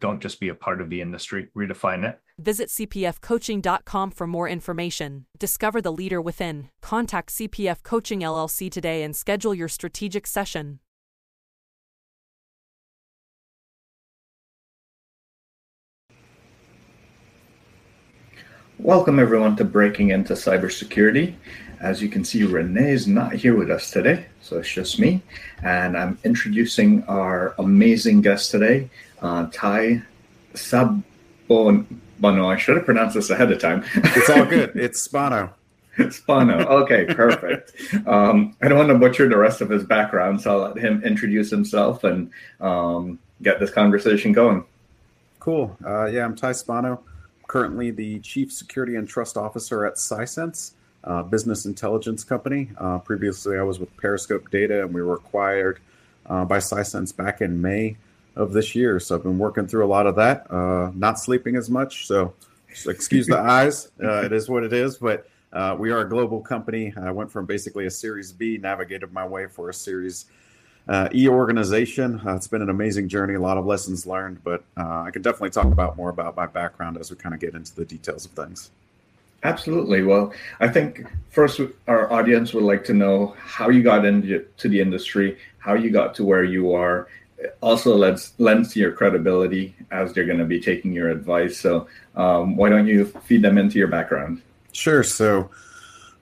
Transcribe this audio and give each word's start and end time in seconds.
Don't 0.00 0.20
just 0.20 0.40
be 0.40 0.48
a 0.48 0.54
part 0.54 0.80
of 0.80 0.90
the 0.90 1.00
industry, 1.00 1.48
redefine 1.56 2.08
it. 2.08 2.20
Visit 2.38 2.68
cpfcoaching.com 2.68 4.10
for 4.10 4.26
more 4.26 4.48
information. 4.48 5.26
Discover 5.38 5.82
the 5.82 5.92
leader 5.92 6.20
within. 6.20 6.68
Contact 6.82 7.30
CPF 7.30 7.82
Coaching 7.82 8.20
LLC 8.20 8.70
today 8.70 9.02
and 9.02 9.14
schedule 9.14 9.54
your 9.54 9.68
strategic 9.68 10.26
session. 10.26 10.80
Welcome, 18.80 19.20
everyone, 19.20 19.54
to 19.56 19.64
Breaking 19.64 20.10
Into 20.10 20.32
Cybersecurity. 20.32 21.36
As 21.80 22.02
you 22.02 22.08
can 22.08 22.24
see, 22.24 22.42
Renee 22.42 22.90
is 22.90 23.06
not 23.06 23.32
here 23.32 23.56
with 23.56 23.70
us 23.70 23.90
today, 23.90 24.26
so 24.40 24.58
it's 24.58 24.70
just 24.70 24.98
me. 24.98 25.22
And 25.62 25.96
I'm 25.96 26.18
introducing 26.24 27.04
our 27.04 27.54
amazing 27.58 28.20
guest 28.20 28.50
today, 28.50 28.90
uh, 29.24 29.48
Ty 29.52 30.02
Sabon. 30.54 31.02
Bono. 32.20 32.48
I 32.48 32.56
should 32.56 32.76
have 32.76 32.84
pronounced 32.84 33.14
this 33.14 33.30
ahead 33.30 33.50
of 33.50 33.58
time. 33.58 33.84
it's 33.94 34.30
all 34.30 34.44
good. 34.44 34.72
It's 34.76 35.08
Sbano. 35.08 35.52
Sbano. 35.98 36.64
Okay, 36.82 37.06
perfect. 37.06 37.72
Um, 38.06 38.56
I 38.62 38.68
don't 38.68 38.78
want 38.78 38.90
to 38.90 38.98
butcher 38.98 39.28
the 39.28 39.36
rest 39.36 39.60
of 39.60 39.68
his 39.68 39.84
background, 39.84 40.40
so 40.40 40.50
I'll 40.50 40.72
let 40.72 40.78
him 40.78 41.02
introduce 41.04 41.50
himself 41.50 42.04
and 42.04 42.30
um, 42.60 43.18
get 43.42 43.60
this 43.60 43.70
conversation 43.70 44.32
going. 44.32 44.64
Cool. 45.40 45.76
Uh, 45.84 46.06
yeah, 46.06 46.24
I'm 46.24 46.34
Ty 46.36 46.52
Sbano. 46.52 47.00
Currently, 47.46 47.90
the 47.90 48.20
Chief 48.20 48.52
Security 48.52 48.96
and 48.96 49.08
Trust 49.08 49.36
Officer 49.36 49.84
at 49.84 49.94
Sisense, 49.94 50.72
uh, 51.04 51.22
business 51.22 51.66
intelligence 51.66 52.24
company. 52.24 52.70
Uh, 52.78 52.98
previously, 52.98 53.58
I 53.58 53.62
was 53.62 53.78
with 53.78 53.94
Periscope 53.96 54.50
Data, 54.50 54.82
and 54.82 54.94
we 54.94 55.02
were 55.02 55.14
acquired 55.14 55.80
uh, 56.26 56.44
by 56.44 56.58
Sisense 56.58 57.14
back 57.14 57.40
in 57.40 57.60
May 57.60 57.96
of 58.36 58.52
this 58.52 58.74
year. 58.74 58.98
So 59.00 59.14
I've 59.14 59.22
been 59.22 59.38
working 59.38 59.66
through 59.66 59.84
a 59.84 59.88
lot 59.88 60.06
of 60.06 60.16
that, 60.16 60.50
uh, 60.50 60.90
not 60.94 61.18
sleeping 61.18 61.56
as 61.56 61.70
much. 61.70 62.06
So 62.06 62.34
excuse 62.86 63.26
the 63.26 63.38
eyes. 63.38 63.90
Uh, 64.02 64.22
it 64.22 64.32
is 64.32 64.48
what 64.48 64.64
it 64.64 64.72
is. 64.72 64.96
But 64.96 65.28
uh, 65.52 65.76
we 65.78 65.90
are 65.90 66.00
a 66.00 66.08
global 66.08 66.40
company. 66.40 66.92
I 66.96 67.10
went 67.10 67.30
from 67.30 67.46
basically 67.46 67.86
a 67.86 67.90
Series 67.90 68.32
B, 68.32 68.58
navigated 68.58 69.12
my 69.12 69.26
way 69.26 69.46
for 69.46 69.70
a 69.70 69.74
Series 69.74 70.26
uh, 70.88 71.08
E 71.14 71.28
organization. 71.28 72.20
Uh, 72.26 72.34
it's 72.34 72.48
been 72.48 72.62
an 72.62 72.70
amazing 72.70 73.08
journey, 73.08 73.34
a 73.34 73.40
lot 73.40 73.56
of 73.56 73.64
lessons 73.64 74.06
learned. 74.06 74.42
But 74.42 74.64
uh, 74.76 75.02
I 75.02 75.10
can 75.12 75.22
definitely 75.22 75.50
talk 75.50 75.66
about 75.66 75.96
more 75.96 76.10
about 76.10 76.36
my 76.36 76.46
background 76.46 76.98
as 76.98 77.10
we 77.10 77.16
kind 77.16 77.34
of 77.34 77.40
get 77.40 77.54
into 77.54 77.74
the 77.74 77.84
details 77.84 78.24
of 78.24 78.32
things. 78.32 78.70
Absolutely. 79.44 80.02
Well, 80.02 80.32
I 80.60 80.68
think 80.68 81.06
first 81.30 81.60
our 81.86 82.10
audience 82.10 82.54
would 82.54 82.64
like 82.64 82.82
to 82.84 82.94
know 82.94 83.36
how 83.38 83.68
you 83.68 83.82
got 83.82 84.06
into 84.06 84.46
the 84.62 84.80
industry, 84.80 85.36
how 85.58 85.74
you 85.74 85.90
got 85.90 86.14
to 86.16 86.24
where 86.24 86.44
you 86.44 86.72
are, 86.72 87.08
also 87.60 87.96
lends 87.96 88.32
lends 88.38 88.72
to 88.72 88.80
your 88.80 88.92
credibility 88.92 89.74
as 89.90 90.12
they're 90.12 90.26
going 90.26 90.38
to 90.38 90.44
be 90.44 90.60
taking 90.60 90.92
your 90.92 91.10
advice. 91.10 91.58
So 91.58 91.88
um, 92.16 92.56
why 92.56 92.68
don't 92.68 92.86
you 92.86 93.06
feed 93.24 93.42
them 93.42 93.58
into 93.58 93.78
your 93.78 93.88
background? 93.88 94.42
Sure. 94.72 95.02
So 95.02 95.50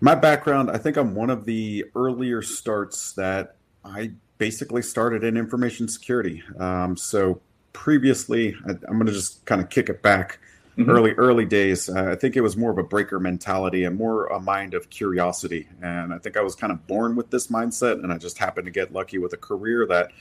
my 0.00 0.14
background, 0.14 0.70
I 0.70 0.78
think 0.78 0.96
I'm 0.96 1.14
one 1.14 1.30
of 1.30 1.44
the 1.44 1.84
earlier 1.94 2.42
starts 2.42 3.12
that 3.12 3.56
I 3.84 4.12
basically 4.38 4.82
started 4.82 5.22
in 5.22 5.36
information 5.36 5.88
security. 5.88 6.42
Um, 6.58 6.96
so 6.96 7.40
previously, 7.72 8.56
I, 8.66 8.70
am 8.70 8.98
going 8.98 9.06
to 9.06 9.12
just 9.12 9.44
kind 9.44 9.60
of 9.60 9.70
kick 9.70 9.88
it 9.88 10.02
back. 10.02 10.38
Mm-hmm. 10.76 10.90
Early, 10.90 11.12
early 11.12 11.44
days, 11.44 11.90
uh, 11.90 12.08
I 12.10 12.14
think 12.14 12.34
it 12.34 12.40
was 12.40 12.56
more 12.56 12.70
of 12.70 12.78
a 12.78 12.82
breaker 12.82 13.20
mentality 13.20 13.84
and 13.84 13.94
more 13.94 14.26
a 14.28 14.40
mind 14.40 14.72
of 14.72 14.88
curiosity. 14.88 15.68
And 15.82 16.14
I 16.14 16.18
think 16.18 16.38
I 16.38 16.40
was 16.40 16.54
kind 16.54 16.72
of 16.72 16.86
born 16.86 17.14
with 17.14 17.30
this 17.30 17.48
mindset, 17.48 18.02
and 18.02 18.10
I 18.10 18.16
just 18.16 18.38
happened 18.38 18.64
to 18.64 18.70
get 18.70 18.90
lucky 18.90 19.18
with 19.18 19.34
a 19.34 19.36
career 19.36 19.86
that 19.88 20.12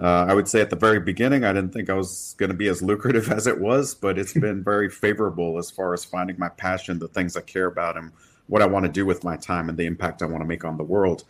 uh, 0.00 0.24
I 0.28 0.34
would 0.34 0.48
say 0.48 0.62
at 0.62 0.70
the 0.70 0.76
very 0.76 0.98
beginning, 0.98 1.44
I 1.44 1.52
didn't 1.52 1.72
think 1.74 1.90
I 1.90 1.94
was 1.94 2.34
going 2.38 2.48
to 2.48 2.56
be 2.56 2.68
as 2.68 2.80
lucrative 2.80 3.30
as 3.32 3.46
it 3.46 3.60
was, 3.60 3.94
but 3.94 4.18
it's 4.18 4.32
been 4.32 4.64
very 4.64 4.88
favorable 4.88 5.58
as 5.58 5.70
far 5.70 5.92
as 5.92 6.04
finding 6.04 6.38
my 6.38 6.48
passion, 6.48 6.98
the 6.98 7.08
things 7.08 7.36
I 7.36 7.42
care 7.42 7.66
about, 7.66 7.98
and 7.98 8.12
what 8.46 8.62
I 8.62 8.66
want 8.66 8.86
to 8.86 8.90
do 8.90 9.04
with 9.04 9.24
my 9.24 9.36
time 9.36 9.68
and 9.68 9.78
the 9.78 9.84
impact 9.84 10.22
I 10.22 10.26
want 10.26 10.42
to 10.42 10.46
make 10.48 10.64
on 10.64 10.78
the 10.78 10.84
world. 10.84 11.24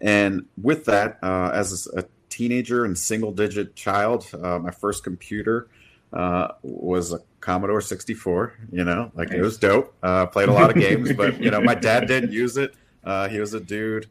And 0.00 0.46
with 0.60 0.86
that, 0.86 1.18
uh, 1.22 1.50
as 1.52 1.88
a 1.94 2.04
teenager 2.30 2.84
and 2.84 2.96
single 2.96 3.32
digit 3.32 3.76
child, 3.76 4.26
uh, 4.34 4.58
my 4.58 4.70
first 4.70 5.04
computer 5.04 5.68
uh, 6.12 6.48
was 6.62 7.12
a 7.12 7.20
Commodore 7.40 7.82
64. 7.82 8.54
You 8.72 8.84
know, 8.84 9.12
like 9.14 9.28
nice. 9.28 9.38
it 9.38 9.42
was 9.42 9.58
dope. 9.58 9.94
Uh, 10.02 10.26
played 10.26 10.48
a 10.48 10.52
lot 10.52 10.70
of 10.70 10.76
games, 10.76 11.12
but, 11.12 11.40
you 11.40 11.50
know, 11.50 11.60
my 11.60 11.74
dad 11.74 12.06
didn't 12.08 12.32
use 12.32 12.56
it. 12.56 12.74
Uh, 13.04 13.28
he 13.28 13.38
was 13.38 13.54
a 13.54 13.60
dude 13.60 14.08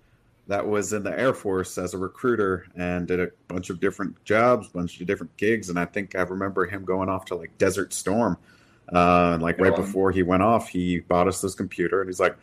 that 0.48 0.66
was 0.66 0.94
in 0.94 1.04
the 1.04 1.18
Air 1.18 1.34
Force 1.34 1.78
as 1.78 1.94
a 1.94 1.98
recruiter 1.98 2.68
and 2.76 3.08
did 3.08 3.20
a 3.20 3.30
bunch 3.48 3.70
of 3.70 3.80
different 3.80 4.24
jobs, 4.26 4.68
bunch 4.68 5.00
of 5.02 5.08
different 5.08 5.36
gigs. 5.38 5.70
And 5.70 5.80
I 5.80 5.86
think 5.86 6.16
I 6.16 6.22
remember 6.22 6.66
him 6.66 6.86
going 6.86 7.10
off 7.10 7.26
to 7.26 7.36
like 7.36 7.58
Desert 7.58 7.94
Storm. 7.94 8.38
Uh, 8.94 9.38
like 9.42 9.60
right 9.60 9.76
before 9.76 10.12
he 10.12 10.22
went 10.22 10.44
off, 10.44 10.70
he 10.70 11.00
bought 11.00 11.28
us 11.28 11.42
this 11.42 11.56
computer 11.56 12.02
and 12.02 12.08
he's 12.08 12.20
like, 12.20 12.38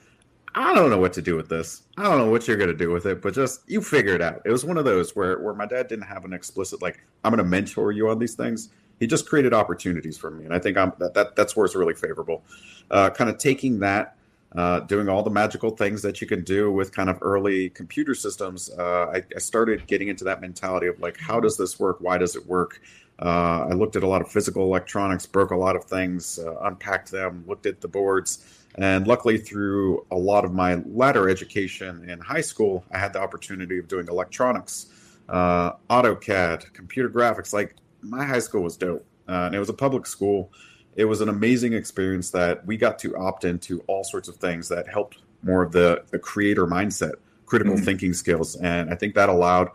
I 0.54 0.74
don't 0.74 0.90
know 0.90 0.98
what 0.98 1.12
to 1.14 1.22
do 1.22 1.36
with 1.36 1.48
this. 1.48 1.82
I 1.96 2.02
don't 2.02 2.18
know 2.18 2.30
what 2.30 2.46
you're 2.46 2.56
going 2.56 2.70
to 2.70 2.76
do 2.76 2.90
with 2.90 3.06
it, 3.06 3.22
but 3.22 3.32
just 3.32 3.62
you 3.68 3.80
figure 3.80 4.14
it 4.14 4.20
out. 4.20 4.42
It 4.44 4.50
was 4.50 4.64
one 4.64 4.76
of 4.76 4.84
those 4.84 5.16
where, 5.16 5.38
where 5.38 5.54
my 5.54 5.66
dad 5.66 5.88
didn't 5.88 6.04
have 6.04 6.24
an 6.24 6.32
explicit, 6.32 6.82
like, 6.82 7.02
I'm 7.24 7.30
going 7.30 7.42
to 7.42 7.48
mentor 7.48 7.92
you 7.92 8.08
on 8.10 8.18
these 8.18 8.34
things. 8.34 8.70
He 9.00 9.06
just 9.06 9.28
created 9.28 9.54
opportunities 9.54 10.18
for 10.18 10.30
me. 10.30 10.44
And 10.44 10.52
I 10.52 10.58
think 10.58 10.76
I'm, 10.76 10.92
that, 10.98 11.14
that 11.14 11.36
that's 11.36 11.56
where 11.56 11.64
it's 11.64 11.74
really 11.74 11.94
favorable. 11.94 12.42
Uh, 12.90 13.08
kind 13.08 13.30
of 13.30 13.38
taking 13.38 13.78
that 13.78 14.16
uh, 14.56 14.80
doing 14.80 15.08
all 15.08 15.22
the 15.22 15.30
magical 15.30 15.70
things 15.70 16.02
that 16.02 16.20
you 16.20 16.26
can 16.26 16.44
do 16.44 16.70
with 16.70 16.94
kind 16.94 17.08
of 17.08 17.18
early 17.22 17.70
computer 17.70 18.14
systems, 18.14 18.70
uh, 18.78 19.06
I, 19.14 19.22
I, 19.34 19.38
started 19.38 19.86
getting 19.86 20.08
into 20.08 20.24
that 20.24 20.42
mentality 20.42 20.88
of 20.88 21.00
like, 21.00 21.18
how 21.18 21.40
does 21.40 21.56
this 21.56 21.80
work? 21.80 21.98
Why 22.00 22.18
does 22.18 22.36
it 22.36 22.46
work? 22.46 22.80
Uh, 23.18 23.66
I 23.70 23.72
looked 23.72 23.96
at 23.96 24.02
a 24.02 24.06
lot 24.06 24.20
of 24.20 24.30
physical 24.30 24.64
electronics, 24.64 25.26
broke 25.26 25.52
a 25.52 25.56
lot 25.56 25.76
of 25.76 25.84
things, 25.84 26.38
uh, 26.38 26.54
unpacked 26.62 27.10
them, 27.10 27.44
looked 27.46 27.66
at 27.66 27.80
the 27.80 27.88
boards. 27.88 28.44
And 28.74 29.06
luckily, 29.06 29.38
through 29.38 30.06
a 30.10 30.16
lot 30.16 30.44
of 30.44 30.52
my 30.52 30.82
latter 30.86 31.28
education 31.28 32.08
in 32.08 32.18
high 32.20 32.40
school, 32.40 32.84
I 32.90 32.98
had 32.98 33.12
the 33.12 33.20
opportunity 33.20 33.78
of 33.78 33.86
doing 33.86 34.08
electronics, 34.08 34.86
uh, 35.28 35.72
AutoCAD, 35.88 36.72
computer 36.72 37.08
graphics. 37.08 37.52
Like, 37.52 37.76
my 38.00 38.24
high 38.24 38.38
school 38.38 38.62
was 38.62 38.76
dope. 38.76 39.06
Uh, 39.28 39.46
and 39.46 39.54
it 39.54 39.58
was 39.58 39.68
a 39.68 39.74
public 39.74 40.06
school 40.06 40.50
it 40.96 41.04
was 41.04 41.20
an 41.20 41.28
amazing 41.28 41.72
experience 41.72 42.30
that 42.30 42.64
we 42.66 42.76
got 42.76 42.98
to 43.00 43.16
opt 43.16 43.44
into 43.44 43.80
all 43.86 44.04
sorts 44.04 44.28
of 44.28 44.36
things 44.36 44.68
that 44.68 44.88
helped 44.88 45.18
more 45.42 45.62
of 45.62 45.72
the, 45.72 46.02
the 46.10 46.18
creator 46.18 46.66
mindset, 46.66 47.12
critical 47.46 47.74
mm-hmm. 47.74 47.84
thinking 47.84 48.12
skills. 48.12 48.56
And 48.56 48.90
I 48.90 48.94
think 48.94 49.14
that 49.14 49.28
allowed 49.28 49.70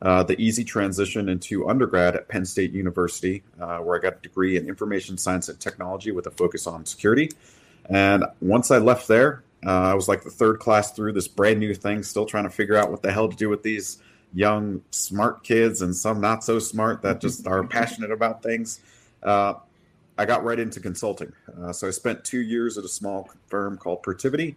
uh, 0.00 0.22
the 0.22 0.40
easy 0.40 0.64
transition 0.64 1.28
into 1.28 1.68
undergrad 1.68 2.14
at 2.14 2.28
Penn 2.28 2.44
State 2.44 2.72
University, 2.72 3.42
uh, 3.60 3.78
where 3.78 3.98
I 3.98 4.00
got 4.00 4.18
a 4.18 4.20
degree 4.20 4.56
in 4.56 4.68
information 4.68 5.18
science 5.18 5.48
and 5.48 5.58
technology 5.58 6.12
with 6.12 6.26
a 6.26 6.30
focus 6.30 6.66
on 6.66 6.86
security. 6.86 7.30
And 7.88 8.24
once 8.40 8.70
I 8.70 8.78
left 8.78 9.08
there, 9.08 9.42
uh, 9.66 9.70
I 9.70 9.94
was 9.94 10.06
like 10.06 10.22
the 10.22 10.30
third 10.30 10.60
class 10.60 10.92
through 10.92 11.14
this 11.14 11.26
brand 11.26 11.58
new 11.58 11.74
thing, 11.74 12.02
still 12.02 12.26
trying 12.26 12.44
to 12.44 12.50
figure 12.50 12.76
out 12.76 12.90
what 12.90 13.02
the 13.02 13.10
hell 13.10 13.28
to 13.28 13.36
do 13.36 13.48
with 13.48 13.62
these 13.62 13.98
young, 14.32 14.82
smart 14.90 15.42
kids 15.42 15.82
and 15.82 15.96
some 15.96 16.20
not 16.20 16.44
so 16.44 16.58
smart 16.58 17.02
that 17.02 17.20
just 17.20 17.46
are 17.46 17.64
passionate 17.64 18.12
about 18.12 18.42
things. 18.42 18.80
Uh, 19.22 19.54
I 20.18 20.24
got 20.24 20.42
right 20.44 20.58
into 20.58 20.80
consulting. 20.80 21.32
Uh, 21.62 21.72
so 21.72 21.86
I 21.86 21.90
spent 21.90 22.24
two 22.24 22.40
years 22.40 22.76
at 22.76 22.84
a 22.84 22.88
small 22.88 23.30
firm 23.46 23.78
called 23.78 24.02
Protiviti 24.02 24.56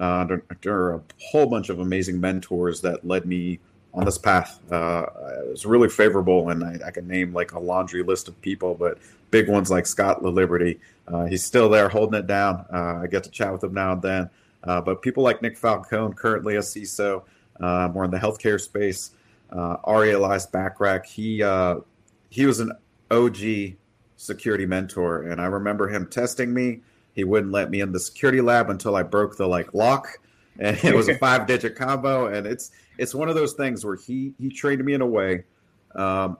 uh, 0.00 0.20
under, 0.20 0.44
under, 0.48 0.94
a 0.94 1.02
whole 1.20 1.46
bunch 1.46 1.68
of 1.68 1.80
amazing 1.80 2.20
mentors 2.20 2.80
that 2.82 3.04
led 3.04 3.26
me 3.26 3.58
on 3.92 4.04
this 4.04 4.18
path. 4.18 4.60
Uh, 4.70 5.06
it 5.44 5.50
was 5.50 5.66
really 5.66 5.88
favorable, 5.88 6.50
and 6.50 6.62
I, 6.62 6.78
I, 6.86 6.90
can 6.92 7.08
name 7.08 7.34
like 7.34 7.52
a 7.52 7.58
laundry 7.58 8.04
list 8.04 8.28
of 8.28 8.40
people, 8.40 8.76
but 8.76 8.98
big 9.32 9.48
ones 9.48 9.68
like 9.68 9.84
Scott 9.84 10.22
Laliberte. 10.22 10.78
Uh, 11.08 11.24
he's 11.24 11.44
still 11.44 11.68
there 11.68 11.88
holding 11.88 12.20
it 12.20 12.28
down. 12.28 12.64
Uh, 12.72 13.00
I 13.02 13.08
get 13.08 13.24
to 13.24 13.30
chat 13.30 13.52
with 13.52 13.64
him 13.64 13.74
now 13.74 13.92
and 13.92 14.02
then. 14.02 14.30
Uh, 14.62 14.80
but 14.80 15.02
people 15.02 15.24
like 15.24 15.42
Nick 15.42 15.58
Falcone, 15.58 16.14
currently 16.14 16.54
a 16.54 16.60
CISO, 16.60 17.24
more 17.92 18.04
in 18.04 18.12
the 18.12 18.18
healthcare 18.18 18.60
space. 18.60 19.10
Ari 19.50 20.12
Elias 20.12 20.46
Bachrach, 20.46 21.04
he 21.04 21.38
he 22.28 22.46
was 22.46 22.60
an 22.60 22.70
OG 23.10 23.74
security 24.20 24.66
mentor, 24.66 25.22
and 25.22 25.40
I 25.40 25.46
remember 25.46 25.88
him 25.88 26.06
testing 26.06 26.52
me. 26.52 26.80
He 27.14 27.24
wouldn't 27.24 27.52
let 27.52 27.70
me 27.70 27.80
in 27.80 27.92
the 27.92 28.00
security 28.00 28.40
lab 28.40 28.68
until 28.68 28.94
I 28.94 29.02
broke 29.02 29.36
the 29.36 29.46
like 29.46 29.72
lock, 29.74 30.18
and 30.58 30.76
it 30.84 30.94
was 30.94 31.08
a 31.08 31.18
five 31.18 31.46
digit 31.46 31.74
combo. 31.74 32.26
And 32.26 32.46
it's 32.46 32.70
it's 32.98 33.14
one 33.14 33.28
of 33.28 33.34
those 33.34 33.54
things 33.54 33.84
where 33.84 33.96
he 33.96 34.34
he 34.38 34.50
trained 34.50 34.84
me 34.84 34.92
in 34.92 35.00
a 35.00 35.06
way 35.06 35.44
um, 35.94 36.36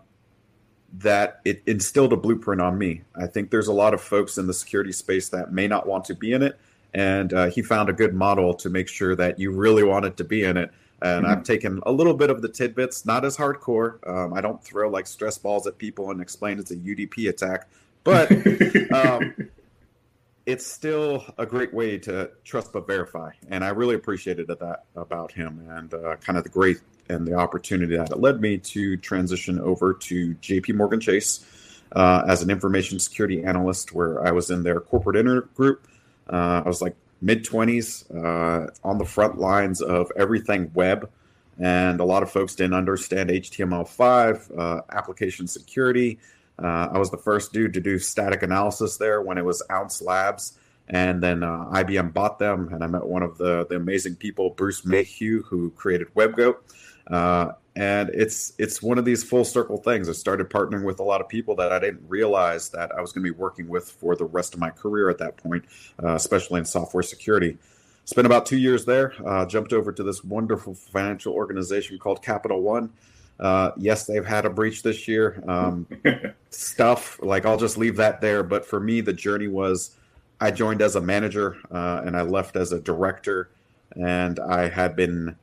that 0.98 1.40
it 1.44 1.62
instilled 1.66 2.12
a 2.12 2.16
blueprint 2.16 2.60
on 2.60 2.76
me. 2.76 3.02
I 3.16 3.26
think 3.26 3.50
there's 3.50 3.68
a 3.68 3.72
lot 3.72 3.94
of 3.94 4.00
folks 4.00 4.36
in 4.36 4.46
the 4.46 4.54
security 4.54 4.92
space 4.92 5.30
that 5.30 5.52
may 5.52 5.66
not 5.66 5.86
want 5.86 6.04
to 6.06 6.14
be 6.14 6.32
in 6.32 6.42
it, 6.42 6.58
and 6.92 7.32
uh, 7.32 7.46
he 7.46 7.62
found 7.62 7.88
a 7.88 7.94
good 7.94 8.14
model 8.14 8.54
to 8.54 8.68
make 8.68 8.88
sure 8.88 9.16
that 9.16 9.38
you 9.38 9.52
really 9.52 9.84
wanted 9.84 10.18
to 10.18 10.24
be 10.24 10.44
in 10.44 10.56
it. 10.56 10.70
And 11.02 11.24
mm-hmm. 11.24 11.32
I've 11.32 11.44
taken 11.44 11.80
a 11.84 11.92
little 11.92 12.14
bit 12.14 12.30
of 12.30 12.42
the 12.42 12.48
tidbits, 12.48 13.06
not 13.06 13.24
as 13.24 13.36
hardcore. 13.36 14.06
Um, 14.08 14.34
I 14.34 14.40
don't 14.40 14.62
throw 14.62 14.88
like 14.88 15.06
stress 15.06 15.38
balls 15.38 15.66
at 15.66 15.78
people 15.78 16.10
and 16.10 16.20
explain 16.20 16.58
it's 16.58 16.70
a 16.70 16.76
UDP 16.76 17.28
attack, 17.28 17.68
but 18.04 18.30
um, 18.92 19.48
it's 20.46 20.66
still 20.66 21.24
a 21.38 21.46
great 21.46 21.72
way 21.72 21.98
to 21.98 22.30
trust 22.44 22.72
but 22.72 22.86
verify. 22.86 23.32
And 23.48 23.64
I 23.64 23.68
really 23.68 23.94
appreciated 23.94 24.48
that 24.48 24.84
about 24.96 25.32
him 25.32 25.66
and 25.70 25.94
uh, 25.94 26.16
kind 26.16 26.36
of 26.36 26.44
the 26.44 26.50
great 26.50 26.78
and 27.08 27.26
the 27.26 27.34
opportunity 27.34 27.96
that 27.96 28.10
it 28.10 28.18
led 28.18 28.40
me 28.40 28.58
to 28.58 28.96
transition 28.96 29.58
over 29.60 29.94
to 29.94 30.34
JP 30.36 30.76
Morgan 30.76 31.00
Chase 31.00 31.44
uh, 31.92 32.24
as 32.28 32.42
an 32.42 32.50
information 32.50 32.98
security 32.98 33.42
analyst, 33.42 33.92
where 33.92 34.24
I 34.24 34.30
was 34.30 34.50
in 34.50 34.62
their 34.62 34.80
corporate 34.80 35.16
inner 35.16 35.42
group. 35.42 35.86
Uh, 36.28 36.62
I 36.64 36.68
was 36.68 36.80
like 36.80 36.94
mid 37.20 37.44
20s 37.44 38.04
uh, 38.14 38.70
on 38.84 38.98
the 38.98 39.04
front 39.04 39.38
lines 39.38 39.80
of 39.80 40.10
everything 40.16 40.70
web. 40.74 41.10
And 41.58 42.00
a 42.00 42.04
lot 42.04 42.22
of 42.22 42.30
folks 42.30 42.54
didn't 42.54 42.74
understand 42.74 43.28
HTML5, 43.30 44.58
uh, 44.58 44.80
application 44.90 45.46
security. 45.46 46.18
Uh, 46.58 46.88
I 46.92 46.98
was 46.98 47.10
the 47.10 47.18
first 47.18 47.52
dude 47.52 47.74
to 47.74 47.80
do 47.80 47.98
static 47.98 48.42
analysis 48.42 48.96
there 48.96 49.22
when 49.22 49.38
it 49.38 49.44
was 49.44 49.62
Ounce 49.70 50.00
Labs. 50.00 50.58
And 50.88 51.22
then 51.22 51.42
uh, 51.42 51.66
IBM 51.72 52.12
bought 52.12 52.38
them, 52.38 52.72
and 52.72 52.82
I 52.82 52.88
met 52.88 53.06
one 53.06 53.22
of 53.22 53.38
the, 53.38 53.64
the 53.68 53.76
amazing 53.76 54.16
people, 54.16 54.50
Bruce 54.50 54.84
Mayhew, 54.84 55.42
who 55.42 55.70
created 55.70 56.12
WebGoat. 56.14 56.56
And 57.76 58.10
it's 58.10 58.52
it's 58.58 58.82
one 58.82 58.98
of 58.98 59.04
these 59.04 59.22
full 59.22 59.44
circle 59.44 59.76
things. 59.76 60.08
I 60.08 60.12
started 60.12 60.50
partnering 60.50 60.84
with 60.84 60.98
a 60.98 61.04
lot 61.04 61.20
of 61.20 61.28
people 61.28 61.54
that 61.56 61.72
I 61.72 61.78
didn't 61.78 62.02
realize 62.08 62.68
that 62.70 62.92
I 62.92 63.00
was 63.00 63.12
going 63.12 63.24
to 63.24 63.32
be 63.32 63.38
working 63.38 63.68
with 63.68 63.90
for 63.90 64.16
the 64.16 64.24
rest 64.24 64.54
of 64.54 64.60
my 64.60 64.70
career 64.70 65.08
at 65.08 65.18
that 65.18 65.36
point, 65.36 65.64
uh, 66.02 66.14
especially 66.14 66.58
in 66.58 66.64
software 66.64 67.02
security. 67.02 67.58
Spent 68.06 68.26
about 68.26 68.44
two 68.44 68.58
years 68.58 68.84
there. 68.84 69.14
Uh, 69.24 69.46
jumped 69.46 69.72
over 69.72 69.92
to 69.92 70.02
this 70.02 70.24
wonderful 70.24 70.74
financial 70.74 71.32
organization 71.32 71.96
called 71.98 72.22
Capital 72.22 72.60
One. 72.60 72.90
Uh, 73.38 73.70
yes, 73.76 74.04
they've 74.04 74.26
had 74.26 74.44
a 74.44 74.50
breach 74.50 74.82
this 74.82 75.06
year. 75.06 75.42
Um, 75.46 75.86
stuff 76.50 77.18
like 77.22 77.46
I'll 77.46 77.56
just 77.56 77.78
leave 77.78 77.96
that 77.96 78.20
there. 78.20 78.42
But 78.42 78.66
for 78.66 78.80
me, 78.80 79.00
the 79.00 79.12
journey 79.12 79.48
was 79.48 79.96
I 80.40 80.50
joined 80.50 80.82
as 80.82 80.96
a 80.96 81.00
manager 81.00 81.56
uh, 81.70 82.02
and 82.04 82.16
I 82.16 82.22
left 82.22 82.56
as 82.56 82.72
a 82.72 82.80
director, 82.80 83.50
and 83.96 84.38
I 84.38 84.68
had 84.68 84.96
been 84.96 85.36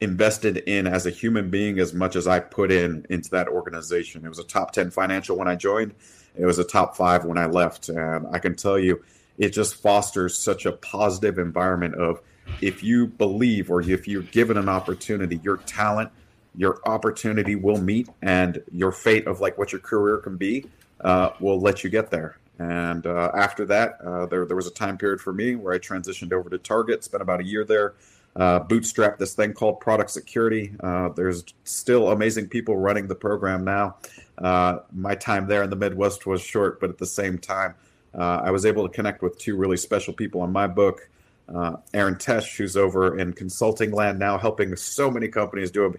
invested 0.00 0.58
in 0.58 0.86
as 0.86 1.06
a 1.06 1.10
human 1.10 1.50
being 1.50 1.78
as 1.78 1.92
much 1.92 2.16
as 2.16 2.26
I 2.26 2.40
put 2.40 2.70
in 2.70 3.06
into 3.10 3.30
that 3.30 3.48
organization. 3.48 4.24
It 4.24 4.28
was 4.28 4.38
a 4.38 4.44
top 4.44 4.72
10 4.72 4.90
financial 4.90 5.36
when 5.36 5.48
I 5.48 5.56
joined, 5.56 5.94
it 6.36 6.46
was 6.46 6.58
a 6.58 6.64
top 6.64 6.96
five 6.96 7.24
when 7.24 7.38
I 7.38 7.46
left. 7.46 7.88
And 7.88 8.26
I 8.32 8.38
can 8.38 8.54
tell 8.54 8.78
you, 8.78 9.02
it 9.38 9.50
just 9.50 9.76
fosters 9.76 10.36
such 10.36 10.66
a 10.66 10.72
positive 10.72 11.38
environment 11.38 11.94
of 11.94 12.20
if 12.60 12.82
you 12.82 13.06
believe 13.06 13.70
or 13.70 13.80
if 13.80 14.08
you're 14.08 14.22
given 14.22 14.56
an 14.56 14.68
opportunity, 14.68 15.40
your 15.42 15.58
talent, 15.58 16.10
your 16.56 16.80
opportunity 16.84 17.54
will 17.54 17.80
meet, 17.80 18.08
and 18.22 18.62
your 18.72 18.92
fate 18.92 19.26
of 19.26 19.40
like 19.40 19.56
what 19.56 19.72
your 19.72 19.80
career 19.80 20.18
can 20.18 20.36
be 20.36 20.66
uh, 21.00 21.30
will 21.40 21.60
let 21.60 21.84
you 21.84 21.90
get 21.90 22.10
there. 22.10 22.38
And 22.58 23.06
uh, 23.06 23.30
after 23.34 23.64
that, 23.66 23.98
uh, 24.04 24.26
there 24.26 24.44
there 24.44 24.56
was 24.56 24.66
a 24.66 24.72
time 24.72 24.98
period 24.98 25.20
for 25.20 25.32
me 25.32 25.54
where 25.54 25.72
I 25.72 25.78
transitioned 25.78 26.32
over 26.32 26.50
to 26.50 26.58
Target, 26.58 27.04
spent 27.04 27.22
about 27.22 27.40
a 27.40 27.44
year 27.44 27.64
there, 27.64 27.94
uh, 28.36 28.60
bootstrap 28.60 29.18
this 29.18 29.34
thing 29.34 29.52
called 29.52 29.80
product 29.80 30.10
security. 30.10 30.72
Uh, 30.80 31.08
there's 31.10 31.44
still 31.64 32.10
amazing 32.10 32.48
people 32.48 32.76
running 32.76 33.06
the 33.08 33.14
program 33.14 33.64
now. 33.64 33.96
Uh, 34.38 34.78
my 34.92 35.14
time 35.14 35.46
there 35.46 35.62
in 35.62 35.70
the 35.70 35.76
Midwest 35.76 36.26
was 36.26 36.40
short, 36.40 36.80
but 36.80 36.90
at 36.90 36.98
the 36.98 37.06
same 37.06 37.38
time, 37.38 37.74
uh, 38.14 38.40
I 38.44 38.50
was 38.50 38.64
able 38.66 38.88
to 38.88 38.94
connect 38.94 39.22
with 39.22 39.38
two 39.38 39.56
really 39.56 39.76
special 39.76 40.14
people 40.14 40.44
in 40.44 40.52
my 40.52 40.66
book. 40.66 41.08
Uh, 41.52 41.76
Aaron 41.92 42.14
Tesh, 42.14 42.56
who's 42.56 42.76
over 42.76 43.18
in 43.18 43.32
consulting 43.32 43.90
land 43.90 44.18
now, 44.18 44.38
helping 44.38 44.76
so 44.76 45.10
many 45.10 45.28
companies 45.28 45.70
do 45.70 45.98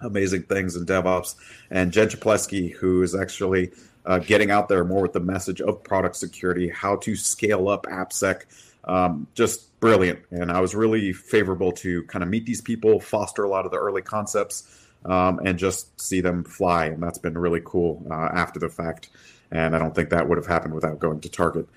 amazing 0.00 0.42
things 0.42 0.76
in 0.76 0.86
DevOps, 0.86 1.34
and 1.70 1.92
Jen 1.92 2.08
Czaplewski, 2.08 2.72
who 2.72 3.02
is 3.02 3.14
actually 3.14 3.72
uh, 4.06 4.18
getting 4.18 4.50
out 4.50 4.68
there 4.68 4.84
more 4.84 5.02
with 5.02 5.12
the 5.12 5.20
message 5.20 5.60
of 5.60 5.82
product 5.82 6.16
security, 6.16 6.68
how 6.68 6.96
to 6.96 7.14
scale 7.16 7.68
up 7.68 7.86
AppSec. 7.86 8.42
Um, 8.84 9.26
just 9.34 9.78
brilliant. 9.80 10.20
And 10.30 10.50
I 10.50 10.60
was 10.60 10.74
really 10.74 11.12
favorable 11.12 11.72
to 11.72 12.02
kind 12.04 12.22
of 12.22 12.28
meet 12.28 12.46
these 12.46 12.60
people, 12.60 13.00
foster 13.00 13.44
a 13.44 13.48
lot 13.48 13.64
of 13.64 13.72
the 13.72 13.78
early 13.78 14.02
concepts, 14.02 14.86
um, 15.04 15.40
and 15.44 15.58
just 15.58 16.00
see 16.00 16.20
them 16.20 16.44
fly. 16.44 16.86
And 16.86 17.02
that's 17.02 17.18
been 17.18 17.36
really 17.36 17.60
cool 17.64 18.04
uh, 18.10 18.14
after 18.14 18.58
the 18.58 18.68
fact. 18.68 19.10
And 19.50 19.76
I 19.76 19.78
don't 19.78 19.94
think 19.94 20.10
that 20.10 20.28
would 20.28 20.38
have 20.38 20.46
happened 20.46 20.74
without 20.74 20.98
going 20.98 21.20
to 21.20 21.28
Target. 21.28 21.68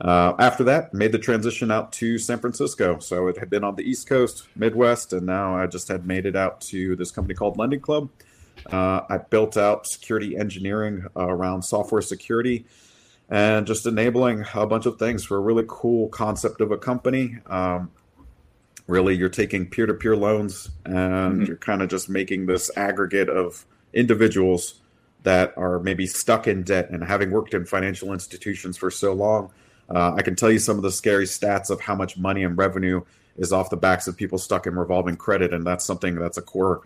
Uh, 0.00 0.34
after 0.38 0.64
that, 0.64 0.92
made 0.92 1.12
the 1.12 1.18
transition 1.18 1.70
out 1.70 1.92
to 1.92 2.18
San 2.18 2.40
Francisco. 2.40 2.98
So 2.98 3.28
it 3.28 3.38
had 3.38 3.48
been 3.48 3.62
on 3.62 3.76
the 3.76 3.84
East 3.84 4.08
Coast, 4.08 4.48
Midwest, 4.56 5.12
and 5.12 5.24
now 5.24 5.56
I 5.56 5.66
just 5.68 5.86
had 5.88 6.06
made 6.06 6.26
it 6.26 6.34
out 6.34 6.60
to 6.62 6.96
this 6.96 7.12
company 7.12 7.34
called 7.34 7.56
Lending 7.56 7.80
Club. 7.80 8.10
Uh, 8.70 9.02
I 9.08 9.18
built 9.18 9.56
out 9.56 9.86
security 9.86 10.36
engineering 10.36 11.06
around 11.16 11.62
software 11.62 12.02
security 12.02 12.66
and 13.28 13.66
just 13.66 13.86
enabling 13.86 14.44
a 14.54 14.66
bunch 14.66 14.86
of 14.86 14.98
things 14.98 15.24
for 15.24 15.36
a 15.36 15.40
really 15.40 15.64
cool 15.66 16.08
concept 16.08 16.60
of 16.60 16.70
a 16.70 16.78
company. 16.78 17.38
Um, 17.46 17.90
really, 18.86 19.14
you're 19.14 19.28
taking 19.28 19.68
peer 19.68 19.86
to 19.86 19.94
peer 19.94 20.16
loans 20.16 20.70
and 20.84 20.94
mm-hmm. 20.94 21.42
you're 21.44 21.56
kind 21.56 21.82
of 21.82 21.88
just 21.88 22.08
making 22.08 22.46
this 22.46 22.70
aggregate 22.76 23.28
of 23.28 23.64
individuals 23.92 24.80
that 25.22 25.54
are 25.56 25.78
maybe 25.78 26.06
stuck 26.06 26.46
in 26.46 26.62
debt. 26.62 26.90
And 26.90 27.02
having 27.04 27.30
worked 27.30 27.54
in 27.54 27.64
financial 27.64 28.12
institutions 28.12 28.76
for 28.76 28.90
so 28.90 29.12
long, 29.12 29.50
uh, 29.88 30.14
I 30.16 30.22
can 30.22 30.36
tell 30.36 30.50
you 30.50 30.58
some 30.58 30.76
of 30.76 30.82
the 30.82 30.90
scary 30.90 31.26
stats 31.26 31.70
of 31.70 31.80
how 31.80 31.94
much 31.94 32.18
money 32.18 32.44
and 32.44 32.56
revenue 32.56 33.02
is 33.36 33.52
off 33.52 33.70
the 33.70 33.76
backs 33.76 34.06
of 34.06 34.16
people 34.16 34.38
stuck 34.38 34.66
in 34.66 34.74
revolving 34.74 35.16
credit. 35.16 35.54
And 35.54 35.66
that's 35.66 35.84
something 35.84 36.16
that's 36.16 36.38
a 36.38 36.42
core 36.42 36.82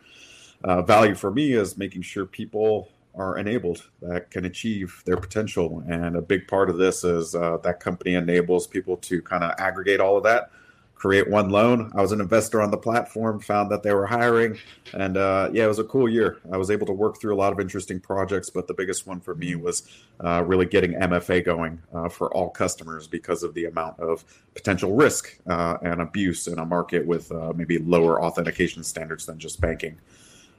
uh, 0.65 0.83
value 0.83 1.15
for 1.15 1.31
me 1.31 1.53
is 1.53 1.77
making 1.77 2.03
sure 2.03 2.27
people 2.27 2.89
are 3.17 3.39
enabled 3.39 3.89
that 4.03 4.31
can 4.31 4.45
achieve 4.45 5.03
their 5.07 5.17
potential. 5.17 5.83
And 5.89 6.17
a 6.17 6.23
big 6.23 6.47
part 6.47 6.69
of 6.69 6.77
this 6.77 7.03
is 7.05 7.35
uh, 7.35 7.59
that 7.59 7.81
company 7.81 8.15
enables 8.15 8.67
people 8.67 8.97
to 8.99 9.23
kind 9.23 9.43
of 9.43 9.55
aggregate 9.59 10.01
all 10.01 10.17
of 10.17 10.23
that, 10.25 10.51
create 10.95 11.29
one 11.29 11.51
loan. 11.51 11.91
I 11.95 12.03
was 12.03 12.13
an 12.13 12.21
investor 12.21 12.61
on 12.61 12.71
the 12.71 12.77
platform, 12.77 13.41
found 13.41 13.71
that 13.71 13.83
they 13.83 13.95
were 13.95 14.07
hiring, 14.07 14.59
and 14.93 15.17
uh, 15.17 15.51
yeah, 15.53 15.65
it 15.65 15.69
was 15.69 15.79
a 15.79 15.85
cool 15.85 16.09
year. 16.09 16.39
I 16.53 16.57
was 16.57 16.71
able 16.71 16.87
to 16.87 16.93
work 16.93 17.21
through 17.21 17.35
a 17.35 17.39
lot 17.39 17.53
of 17.53 17.61
interesting 17.61 18.01
projects, 18.01 18.51
but 18.51 18.67
the 18.67 18.75
biggest 18.75 19.07
one 19.07 19.21
for 19.21 19.35
me 19.35 19.55
was 19.55 19.89
uh, 20.25 20.43
really 20.45 20.67
getting 20.67 20.93
MFA 20.93 21.45
going 21.45 21.81
uh, 21.95 22.09
for 22.09 22.33
all 22.35 22.51
customers 22.51 23.07
because 23.07 23.43
of 23.43 23.55
the 23.55 23.67
amount 23.67 23.99
of 24.01 24.25
potential 24.55 24.95
risk 24.95 25.39
uh, 25.47 25.77
and 25.83 26.01
abuse 26.01 26.49
in 26.49 26.59
a 26.59 26.65
market 26.65 27.07
with 27.07 27.31
uh, 27.33 27.53
maybe 27.55 27.79
lower 27.79 28.23
authentication 28.23 28.83
standards 28.83 29.27
than 29.27 29.39
just 29.39 29.61
banking. 29.61 29.99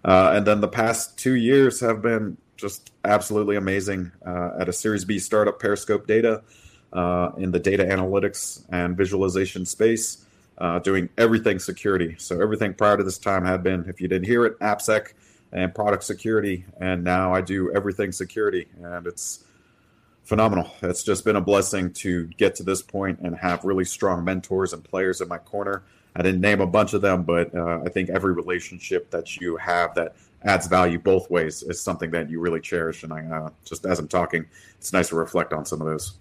Uh, 0.08 0.32
and 0.34 0.48
then 0.48 0.62
the 0.62 0.68
past 0.70 1.18
two 1.20 1.36
years 1.36 1.82
have 1.82 2.02
been 2.02 2.38
just 2.56 2.94
absolutely 3.04 3.58
amazing 3.58 4.12
uh, 4.26 4.52
at 4.58 4.70
a 4.70 4.74
Series 4.74 5.04
B 5.04 5.20
startup, 5.20 5.60
Periscope 5.60 6.08
Data, 6.08 6.42
uh, 6.94 7.32
in 7.38 7.52
the 7.52 7.60
data 7.60 7.84
analytics 7.84 8.64
and 8.70 8.96
visualization 8.96 9.66
space, 9.66 10.26
uh, 10.60 10.80
doing 10.80 11.10
everything 11.18 11.60
security. 11.60 12.16
So 12.18 12.42
everything 12.42 12.74
prior 12.74 12.96
to 12.96 13.04
this 13.04 13.18
time 13.18 13.44
had 13.46 13.64
been, 13.64 13.84
if 13.90 14.00
you 14.00 14.08
didn't 14.08 14.28
hear 14.28 14.46
it, 14.46 14.58
AppSec 14.60 15.12
and 15.52 15.76
product 15.76 16.06
security, 16.06 16.66
and 16.80 17.04
now 17.04 17.34
I 17.34 17.42
do 17.42 17.74
everything 17.74 18.14
security, 18.14 18.68
and 18.82 19.06
it's 19.08 19.44
phenomenal. 20.24 20.72
It's 20.82 21.04
just 21.04 21.26
been 21.26 21.36
a 21.36 21.42
blessing 21.42 21.92
to 21.94 22.28
get 22.38 22.56
to 22.56 22.64
this 22.64 22.82
point 22.82 23.20
and 23.20 23.36
have 23.36 23.66
really 23.66 23.86
strong 23.86 24.24
mentors 24.24 24.72
and 24.72 24.84
players 24.84 25.22
in 25.22 25.28
my 25.28 25.38
corner. 25.38 25.84
I 26.18 26.24
didn't 26.24 26.42
name 26.42 26.62
a 26.62 26.68
bunch 26.68 26.94
of 26.94 27.02
them, 27.02 27.24
but 27.24 27.54
uh, 27.56 27.82
I 27.86 27.90
think 27.90 28.10
every 28.10 28.34
relationship 28.34 29.12
that 29.12 29.38
you 29.38 29.56
have 29.58 29.94
that 29.94 30.16
adds 30.44 30.66
value 30.66 30.98
both 30.98 31.30
ways 31.30 31.62
is 31.62 31.80
something 31.80 32.10
that 32.12 32.28
you 32.30 32.40
really 32.40 32.60
cherish. 32.60 33.04
And 33.04 33.14
I 33.14 33.22
uh, 33.22 33.50
just 33.64 33.86
as 33.86 34.00
I'm 34.00 34.08
talking, 34.08 34.46
it's 34.80 34.92
nice 34.92 35.10
to 35.10 35.16
reflect 35.16 35.54
on 35.54 35.64
some 35.64 35.80
of 35.80 35.86
those. 35.86 36.16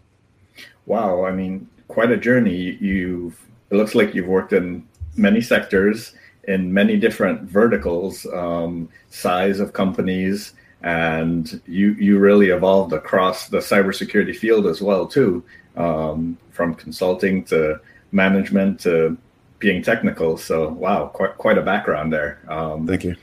Wow, 0.84 1.24
I 1.24 1.32
mean, 1.32 1.66
quite 1.88 2.10
a 2.10 2.16
journey. 2.16 2.76
You've 2.78 3.40
it 3.70 3.76
looks 3.76 3.94
like 3.94 4.14
you've 4.14 4.26
worked 4.26 4.52
in 4.52 4.86
many 5.16 5.40
sectors 5.40 6.12
in 6.44 6.72
many 6.72 6.96
different 6.96 7.42
verticals, 7.42 8.24
um, 8.26 8.88
size 9.10 9.60
of 9.60 9.72
companies, 9.72 10.52
and 10.82 11.60
you 11.66 11.92
you 11.92 12.18
really 12.18 12.50
evolved 12.50 12.92
across 12.92 13.48
the 13.48 13.58
cybersecurity 13.58 14.36
field 14.36 14.66
as 14.66 14.82
well 14.82 15.06
too, 15.06 15.42
um, 15.76 16.36
from 16.50 16.74
consulting 16.74 17.42
to 17.44 17.80
management 18.12 18.78
to 18.80 19.16
being 19.58 19.82
technical. 19.82 20.36
So 20.36 20.70
wow, 20.70 21.06
quite 21.06 21.36
quite 21.38 21.58
a 21.58 21.62
background 21.62 22.12
there. 22.12 22.40
Um, 22.48 22.86
Thank 22.86 23.04
you 23.04 23.16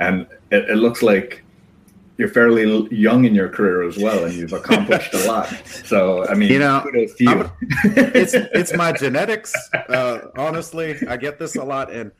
and 0.00 0.26
it, 0.50 0.68
it 0.70 0.76
looks 0.76 1.02
like 1.02 1.44
you're 2.16 2.28
fairly 2.28 2.88
young 2.94 3.24
in 3.24 3.34
your 3.34 3.48
career 3.48 3.82
as 3.82 3.96
well, 3.96 4.24
and 4.24 4.34
you've 4.34 4.52
accomplished 4.52 5.14
a 5.14 5.18
lot. 5.26 5.48
So, 5.84 6.26
I 6.26 6.34
mean, 6.34 6.50
you 6.52 6.58
know, 6.58 6.84
you. 6.92 7.50
it's 7.84 8.34
it's 8.34 8.74
my 8.74 8.92
genetics. 8.98 9.54
Uh, 9.72 10.28
honestly, 10.36 10.96
I 11.08 11.16
get 11.16 11.38
this 11.38 11.56
a 11.56 11.64
lot, 11.64 11.92
and 11.92 12.10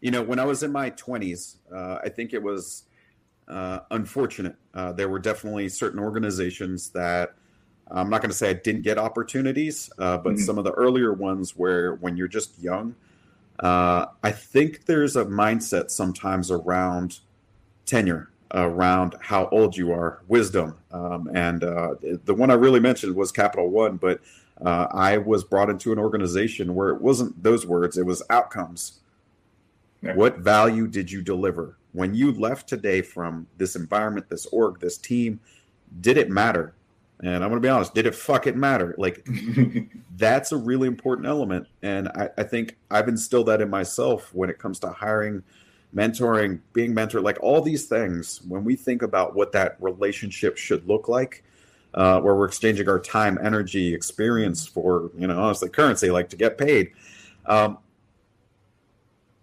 you 0.00 0.10
know, 0.10 0.22
when 0.22 0.38
I 0.38 0.44
was 0.44 0.62
in 0.62 0.70
my 0.70 0.90
20s, 0.90 1.56
uh, 1.74 1.98
I 2.04 2.08
think 2.08 2.34
it 2.34 2.42
was 2.42 2.84
uh, 3.48 3.80
unfortunate. 3.90 4.54
Uh, 4.74 4.92
there 4.92 5.08
were 5.08 5.18
definitely 5.18 5.68
certain 5.68 5.98
organizations 5.98 6.90
that 6.90 7.34
I'm 7.90 8.10
not 8.10 8.20
going 8.20 8.30
to 8.30 8.36
say 8.36 8.50
I 8.50 8.54
didn't 8.54 8.82
get 8.82 8.96
opportunities, 8.98 9.90
uh, 9.98 10.18
but 10.18 10.34
mm-hmm. 10.34 10.42
some 10.42 10.58
of 10.58 10.64
the 10.64 10.72
earlier 10.72 11.12
ones 11.12 11.56
where 11.56 11.94
when 11.96 12.16
you're 12.16 12.28
just 12.28 12.56
young, 12.60 12.94
uh, 13.60 14.06
I 14.22 14.30
think 14.30 14.86
there's 14.86 15.16
a 15.16 15.24
mindset 15.24 15.90
sometimes 15.90 16.50
around 16.50 17.20
tenure, 17.86 18.30
around 18.52 19.16
how 19.20 19.48
old 19.48 19.76
you 19.76 19.92
are, 19.92 20.22
wisdom. 20.28 20.76
Um, 20.92 21.28
and 21.34 21.64
uh, 21.64 21.94
the 22.24 22.34
one 22.34 22.50
I 22.50 22.54
really 22.54 22.80
mentioned 22.80 23.14
was 23.14 23.32
Capital 23.32 23.68
One, 23.68 23.96
but 23.96 24.20
uh, 24.64 24.86
I 24.92 25.18
was 25.18 25.44
brought 25.44 25.70
into 25.70 25.92
an 25.92 25.98
organization 25.98 26.74
where 26.74 26.90
it 26.90 27.00
wasn't 27.00 27.42
those 27.42 27.66
words, 27.66 27.96
it 27.96 28.06
was 28.06 28.22
outcomes. 28.30 29.00
Yeah. 30.02 30.14
What 30.14 30.38
value 30.38 30.86
did 30.86 31.10
you 31.10 31.22
deliver? 31.22 31.76
When 31.92 32.14
you 32.14 32.32
left 32.32 32.68
today 32.68 33.02
from 33.02 33.48
this 33.56 33.74
environment, 33.74 34.28
this 34.28 34.46
org, 34.46 34.78
this 34.78 34.96
team, 34.96 35.40
did 36.00 36.16
it 36.16 36.30
matter? 36.30 36.74
And 37.20 37.42
I'm 37.42 37.50
going 37.50 37.60
to 37.60 37.60
be 37.60 37.68
honest, 37.68 37.94
did 37.94 38.06
it 38.06 38.14
fucking 38.14 38.58
matter? 38.58 38.94
Like, 38.96 39.26
that's 40.16 40.52
a 40.52 40.56
really 40.56 40.86
important 40.86 41.26
element. 41.26 41.66
And 41.82 42.08
I, 42.08 42.30
I, 42.38 42.42
think 42.44 42.76
I've 42.90 43.08
instilled 43.08 43.46
that 43.46 43.60
in 43.60 43.68
myself 43.68 44.32
when 44.32 44.48
it 44.50 44.58
comes 44.58 44.78
to 44.80 44.90
hiring, 44.90 45.42
mentoring, 45.94 46.60
being 46.72 46.94
mentored, 46.94 47.24
like 47.24 47.38
all 47.40 47.60
these 47.60 47.86
things. 47.86 48.40
When 48.46 48.62
we 48.62 48.76
think 48.76 49.02
about 49.02 49.34
what 49.34 49.50
that 49.52 49.76
relationship 49.80 50.56
should 50.56 50.86
look 50.86 51.08
like, 51.08 51.42
uh, 51.94 52.20
where 52.20 52.36
we're 52.36 52.46
exchanging 52.46 52.88
our 52.88 53.00
time, 53.00 53.36
energy, 53.42 53.94
experience 53.94 54.66
for, 54.66 55.10
you 55.18 55.26
know, 55.26 55.40
honestly, 55.40 55.68
currency, 55.68 56.10
like 56.10 56.28
to 56.28 56.36
get 56.36 56.56
paid. 56.56 56.92
Um, 57.46 57.78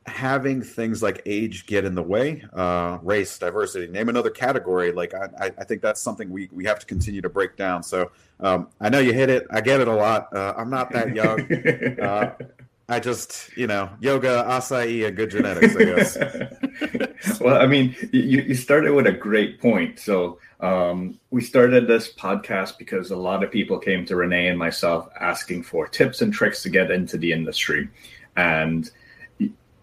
having 0.06 0.62
things 0.62 1.02
like 1.02 1.22
age 1.26 1.66
get 1.66 1.84
in 1.84 1.96
the 1.96 2.04
way, 2.04 2.44
uh, 2.54 3.00
race, 3.02 3.38
diversity, 3.40 3.92
name 3.92 4.08
another 4.08 4.30
category. 4.30 4.92
Like 4.92 5.14
I, 5.14 5.52
I 5.58 5.64
think 5.64 5.82
that's 5.82 6.00
something 6.00 6.30
we, 6.30 6.50
we 6.52 6.66
have 6.66 6.80
to 6.80 6.86
continue 6.86 7.22
to 7.22 7.30
break 7.30 7.58
down. 7.58 7.82
So 7.82 8.12
um, 8.40 8.68
I 8.80 8.90
know 8.90 9.00
you 9.00 9.14
hit 9.14 9.30
it. 9.30 9.48
I 9.50 9.62
get 9.62 9.82
it 9.82 9.88
a 9.88 9.94
lot. 9.94 10.36
Uh, 10.36 10.54
I'm 10.56 10.70
not 10.70 10.92
that 10.92 11.16
young. 11.16 12.00
Uh, 12.00 12.36
I 12.88 13.00
just, 13.00 13.56
you 13.58 13.66
know, 13.66 13.90
yoga, 14.00 14.46
acai, 14.48 15.08
and 15.08 15.16
good 15.16 15.32
genetics, 15.32 15.76
I 15.76 15.84
guess. 15.86 17.40
well, 17.42 17.60
I 17.60 17.66
mean, 17.66 17.96
you, 18.12 18.42
you 18.42 18.54
started 18.54 18.92
with 18.92 19.08
a 19.08 19.12
great 19.12 19.60
point. 19.60 19.98
So 19.98 20.38
um, 20.60 21.20
we 21.32 21.42
started 21.42 21.88
this 21.88 22.14
podcast 22.14 22.78
because 22.78 23.10
a 23.10 23.16
lot 23.16 23.44
of 23.44 23.50
people 23.50 23.80
came 23.80 24.06
to 24.06 24.16
Renee 24.16 24.50
and 24.50 24.60
myself 24.60 25.10
asking 25.20 25.64
for 25.64 25.88
tips 25.88 26.22
and 26.22 26.32
tricks 26.32 26.62
to 26.62 26.70
get 26.70 26.92
into 26.92 27.18
the 27.18 27.32
industry. 27.32 27.90
And 28.36 28.92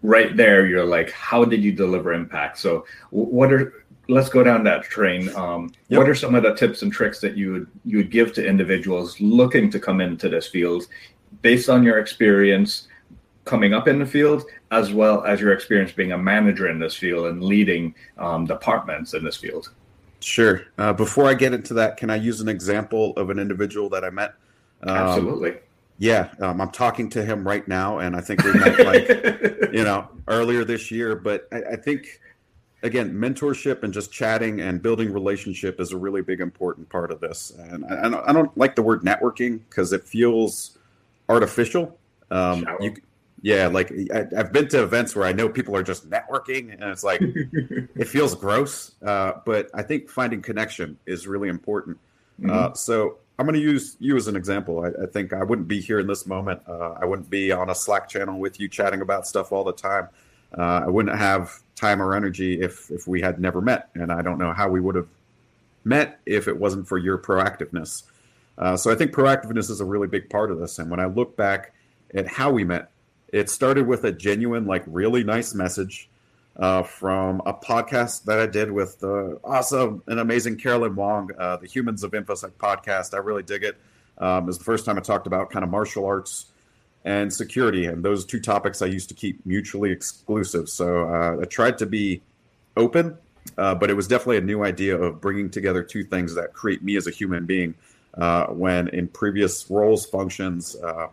right 0.03 0.35
there 0.35 0.67
you're 0.67 0.85
like 0.85 1.09
how 1.11 1.43
did 1.43 1.63
you 1.63 1.71
deliver 1.71 2.13
impact? 2.13 2.59
So 2.59 2.85
what 3.09 3.51
are 3.51 3.83
let's 4.09 4.29
go 4.29 4.43
down 4.43 4.63
that 4.65 4.83
train. 4.83 5.33
Um, 5.35 5.71
yep. 5.87 5.99
what 5.99 6.09
are 6.09 6.15
some 6.15 6.35
of 6.35 6.43
the 6.43 6.53
tips 6.53 6.81
and 6.81 6.91
tricks 6.91 7.19
that 7.21 7.37
you 7.37 7.53
would 7.53 7.67
you 7.85 7.97
would 7.97 8.11
give 8.11 8.33
to 8.33 8.45
individuals 8.45 9.19
looking 9.19 9.69
to 9.71 9.79
come 9.79 10.01
into 10.01 10.29
this 10.29 10.47
field 10.47 10.87
based 11.41 11.69
on 11.69 11.83
your 11.83 11.99
experience 11.99 12.87
coming 13.45 13.73
up 13.73 13.87
in 13.87 13.99
the 13.99 14.05
field 14.05 14.45
as 14.71 14.93
well 14.93 15.23
as 15.25 15.41
your 15.41 15.51
experience 15.51 15.91
being 15.91 16.13
a 16.13 16.17
manager 16.17 16.69
in 16.69 16.79
this 16.79 16.95
field 16.95 17.27
and 17.27 17.43
leading 17.43 17.93
um, 18.17 18.45
departments 18.45 19.13
in 19.13 19.23
this 19.23 19.37
field? 19.37 19.71
Sure. 20.19 20.63
Uh, 20.77 20.93
before 20.93 21.25
i 21.25 21.33
get 21.33 21.53
into 21.53 21.73
that 21.73 21.97
can 21.97 22.09
i 22.09 22.15
use 22.15 22.39
an 22.41 22.47
example 22.47 23.13
of 23.17 23.29
an 23.29 23.39
individual 23.39 23.89
that 23.89 24.03
i 24.03 24.09
met? 24.09 24.35
Um, 24.83 24.97
absolutely 24.97 25.55
yeah, 25.97 26.29
um, 26.39 26.59
I'm 26.59 26.71
talking 26.71 27.09
to 27.11 27.23
him 27.23 27.47
right 27.47 27.67
now, 27.67 27.99
and 27.99 28.15
I 28.15 28.21
think 28.21 28.43
we 28.43 28.53
met 28.53 28.85
like 28.85 29.07
you 29.73 29.83
know 29.83 30.09
earlier 30.27 30.63
this 30.63 30.91
year. 30.91 31.15
But 31.15 31.47
I, 31.51 31.63
I, 31.73 31.75
think 31.75 32.19
again, 32.83 33.13
mentorship 33.13 33.83
and 33.83 33.93
just 33.93 34.11
chatting 34.11 34.59
and 34.61 34.81
building 34.81 35.13
relationship 35.13 35.79
is 35.79 35.91
a 35.91 35.97
really 35.97 36.21
big 36.21 36.41
important 36.41 36.89
part 36.89 37.11
of 37.11 37.19
this. 37.21 37.51
And 37.57 37.85
I, 37.85 38.05
I 38.05 38.09
don't, 38.09 38.29
I 38.29 38.33
don't 38.33 38.57
like 38.57 38.75
the 38.75 38.81
word 38.81 39.01
networking 39.01 39.61
because 39.69 39.93
it 39.93 40.03
feels 40.03 40.77
artificial. 41.29 41.97
Um, 42.29 42.67
you, 42.79 42.95
yeah, 43.41 43.67
like 43.67 43.91
I, 44.13 44.25
have 44.35 44.53
been 44.53 44.67
to 44.69 44.83
events 44.83 45.15
where 45.15 45.25
I 45.25 45.33
know 45.33 45.49
people 45.49 45.75
are 45.75 45.83
just 45.83 46.09
networking, 46.09 46.73
and 46.73 46.83
it's 46.83 47.03
like 47.03 47.21
it 47.23 48.07
feels 48.07 48.35
gross. 48.35 48.93
Uh, 49.01 49.33
but 49.45 49.69
I 49.73 49.83
think 49.83 50.09
finding 50.09 50.41
connection 50.41 50.97
is 51.05 51.27
really 51.27 51.49
important. 51.49 51.97
Mm-hmm. 52.39 52.49
Uh, 52.49 52.73
so 52.73 53.17
I'm 53.39 53.45
going 53.45 53.59
to 53.59 53.61
use 53.61 53.97
you 53.99 54.15
as 54.15 54.27
an 54.27 54.35
example. 54.35 54.83
I, 54.83 55.03
I, 55.03 55.05
think 55.07 55.33
I 55.33 55.43
wouldn't 55.43 55.67
be 55.67 55.81
here 55.81 55.99
in 55.99 56.07
this 56.07 56.27
moment. 56.27 56.61
Uh, 56.67 56.91
I 57.01 57.05
wouldn't 57.05 57.29
be 57.29 57.51
on 57.51 57.69
a 57.69 57.75
Slack 57.75 58.07
channel 58.07 58.39
with 58.39 58.59
you 58.59 58.67
chatting 58.67 59.01
about 59.01 59.25
stuff 59.25 59.51
all 59.51 59.63
the 59.63 59.73
time. 59.73 60.07
Uh, 60.55 60.81
I 60.85 60.87
wouldn't 60.87 61.17
have 61.17 61.59
time 61.75 62.01
or 62.01 62.15
energy 62.15 62.61
if 62.61 62.91
if 62.91 63.07
we 63.07 63.21
had 63.21 63.39
never 63.39 63.59
met, 63.59 63.89
and 63.95 64.11
I 64.11 64.21
don't 64.21 64.37
know 64.37 64.53
how 64.53 64.69
we 64.69 64.79
would 64.79 64.93
have 64.93 65.07
met 65.83 66.19
if 66.25 66.47
it 66.47 66.57
wasn't 66.57 66.87
for 66.87 66.97
your 66.97 67.17
proactiveness. 67.17 68.03
Uh, 68.57 68.77
so 68.77 68.91
I 68.91 68.95
think 68.95 69.11
proactiveness 69.11 69.69
is 69.69 69.81
a 69.81 69.85
really 69.85 70.07
big 70.07 70.29
part 70.29 70.51
of 70.51 70.59
this. 70.59 70.77
And 70.77 70.89
when 70.91 70.99
I 70.99 71.05
look 71.05 71.35
back 71.35 71.73
at 72.13 72.27
how 72.27 72.51
we 72.51 72.63
met, 72.63 72.91
it 73.29 73.49
started 73.49 73.87
with 73.87 74.03
a 74.03 74.11
genuine, 74.11 74.65
like, 74.67 74.83
really 74.85 75.23
nice 75.23 75.55
message 75.55 76.07
uh, 76.57 76.83
from 76.83 77.41
a 77.45 77.53
podcast 77.53 78.25
that 78.25 78.39
I 78.39 78.45
did 78.45 78.71
with 78.71 78.99
the 78.99 79.39
awesome 79.43 80.03
and 80.07 80.19
amazing 80.19 80.57
Caroline 80.57 80.95
Wong, 80.95 81.29
uh, 81.37 81.57
the 81.57 81.67
Humans 81.67 82.03
of 82.03 82.11
InfoSec 82.11 82.51
podcast. 82.53 83.13
I 83.13 83.17
really 83.17 83.43
dig 83.43 83.63
it. 83.63 83.77
Um, 84.17 84.43
it 84.43 84.47
was 84.47 84.57
the 84.59 84.63
first 84.63 84.85
time 84.85 84.97
I 84.97 85.01
talked 85.01 85.25
about 85.25 85.49
kind 85.49 85.63
of 85.63 85.71
martial 85.71 86.05
arts 86.05 86.45
and 87.05 87.33
security, 87.33 87.85
and 87.85 88.03
those 88.03 88.25
two 88.25 88.39
topics 88.39 88.81
I 88.81 88.85
used 88.85 89.09
to 89.09 89.15
keep 89.15 89.45
mutually 89.45 89.91
exclusive. 89.91 90.69
So 90.69 91.09
uh, 91.09 91.41
I 91.41 91.45
tried 91.45 91.79
to 91.79 91.85
be 91.85 92.21
open, 92.77 93.17
uh, 93.57 93.75
but 93.75 93.89
it 93.89 93.95
was 93.95 94.07
definitely 94.07 94.37
a 94.37 94.41
new 94.41 94.63
idea 94.63 94.97
of 94.97 95.19
bringing 95.19 95.49
together 95.49 95.83
two 95.83 96.03
things 96.03 96.35
that 96.35 96.53
create 96.53 96.83
me 96.83 96.95
as 96.95 97.07
a 97.07 97.11
human 97.11 97.45
being. 97.45 97.75
Uh, 98.13 98.45
when 98.47 98.89
in 98.89 99.07
previous 99.07 99.69
roles, 99.71 100.05
functions, 100.05 100.75
uh, 100.75 101.07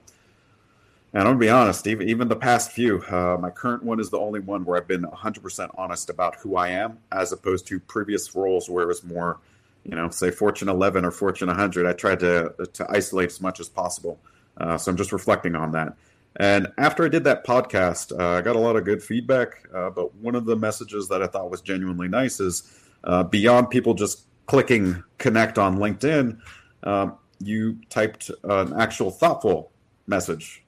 and 1.12 1.22
I'm 1.22 1.30
gonna 1.30 1.38
be 1.38 1.48
honest, 1.48 1.86
even 1.86 2.08
even 2.08 2.28
the 2.28 2.36
past 2.36 2.70
few, 2.72 3.02
uh, 3.02 3.36
my 3.40 3.50
current 3.50 3.82
one 3.82 3.98
is 3.98 4.10
the 4.10 4.18
only 4.18 4.40
one 4.40 4.64
where 4.64 4.76
I've 4.76 4.86
been 4.86 5.02
100% 5.02 5.70
honest 5.76 6.08
about 6.08 6.36
who 6.36 6.56
I 6.56 6.68
am, 6.68 6.98
as 7.10 7.32
opposed 7.32 7.66
to 7.68 7.80
previous 7.80 8.34
roles 8.34 8.70
where 8.70 8.84
it 8.84 8.88
was 8.88 9.02
more, 9.02 9.38
you 9.84 9.96
know, 9.96 10.08
say 10.10 10.30
Fortune 10.30 10.68
11 10.68 11.04
or 11.04 11.10
Fortune 11.10 11.48
100. 11.48 11.86
I 11.86 11.92
tried 11.94 12.20
to 12.20 12.54
to 12.72 12.86
isolate 12.90 13.30
as 13.30 13.40
much 13.40 13.58
as 13.58 13.68
possible. 13.68 14.20
Uh, 14.56 14.78
so 14.78 14.90
I'm 14.90 14.96
just 14.96 15.12
reflecting 15.12 15.56
on 15.56 15.72
that. 15.72 15.96
And 16.36 16.68
after 16.78 17.04
I 17.04 17.08
did 17.08 17.24
that 17.24 17.44
podcast, 17.44 18.16
uh, 18.16 18.38
I 18.38 18.40
got 18.40 18.54
a 18.54 18.60
lot 18.60 18.76
of 18.76 18.84
good 18.84 19.02
feedback. 19.02 19.66
Uh, 19.74 19.90
but 19.90 20.14
one 20.16 20.36
of 20.36 20.44
the 20.44 20.54
messages 20.54 21.08
that 21.08 21.22
I 21.22 21.26
thought 21.26 21.50
was 21.50 21.60
genuinely 21.60 22.06
nice 22.06 22.38
is 22.38 22.62
uh, 23.02 23.24
beyond 23.24 23.70
people 23.70 23.94
just 23.94 24.26
clicking 24.46 25.02
connect 25.18 25.58
on 25.58 25.78
LinkedIn, 25.78 26.38
um, 26.84 27.16
you 27.40 27.78
typed 27.88 28.30
an 28.44 28.78
actual 28.78 29.10
thoughtful 29.10 29.72
message 30.06 30.62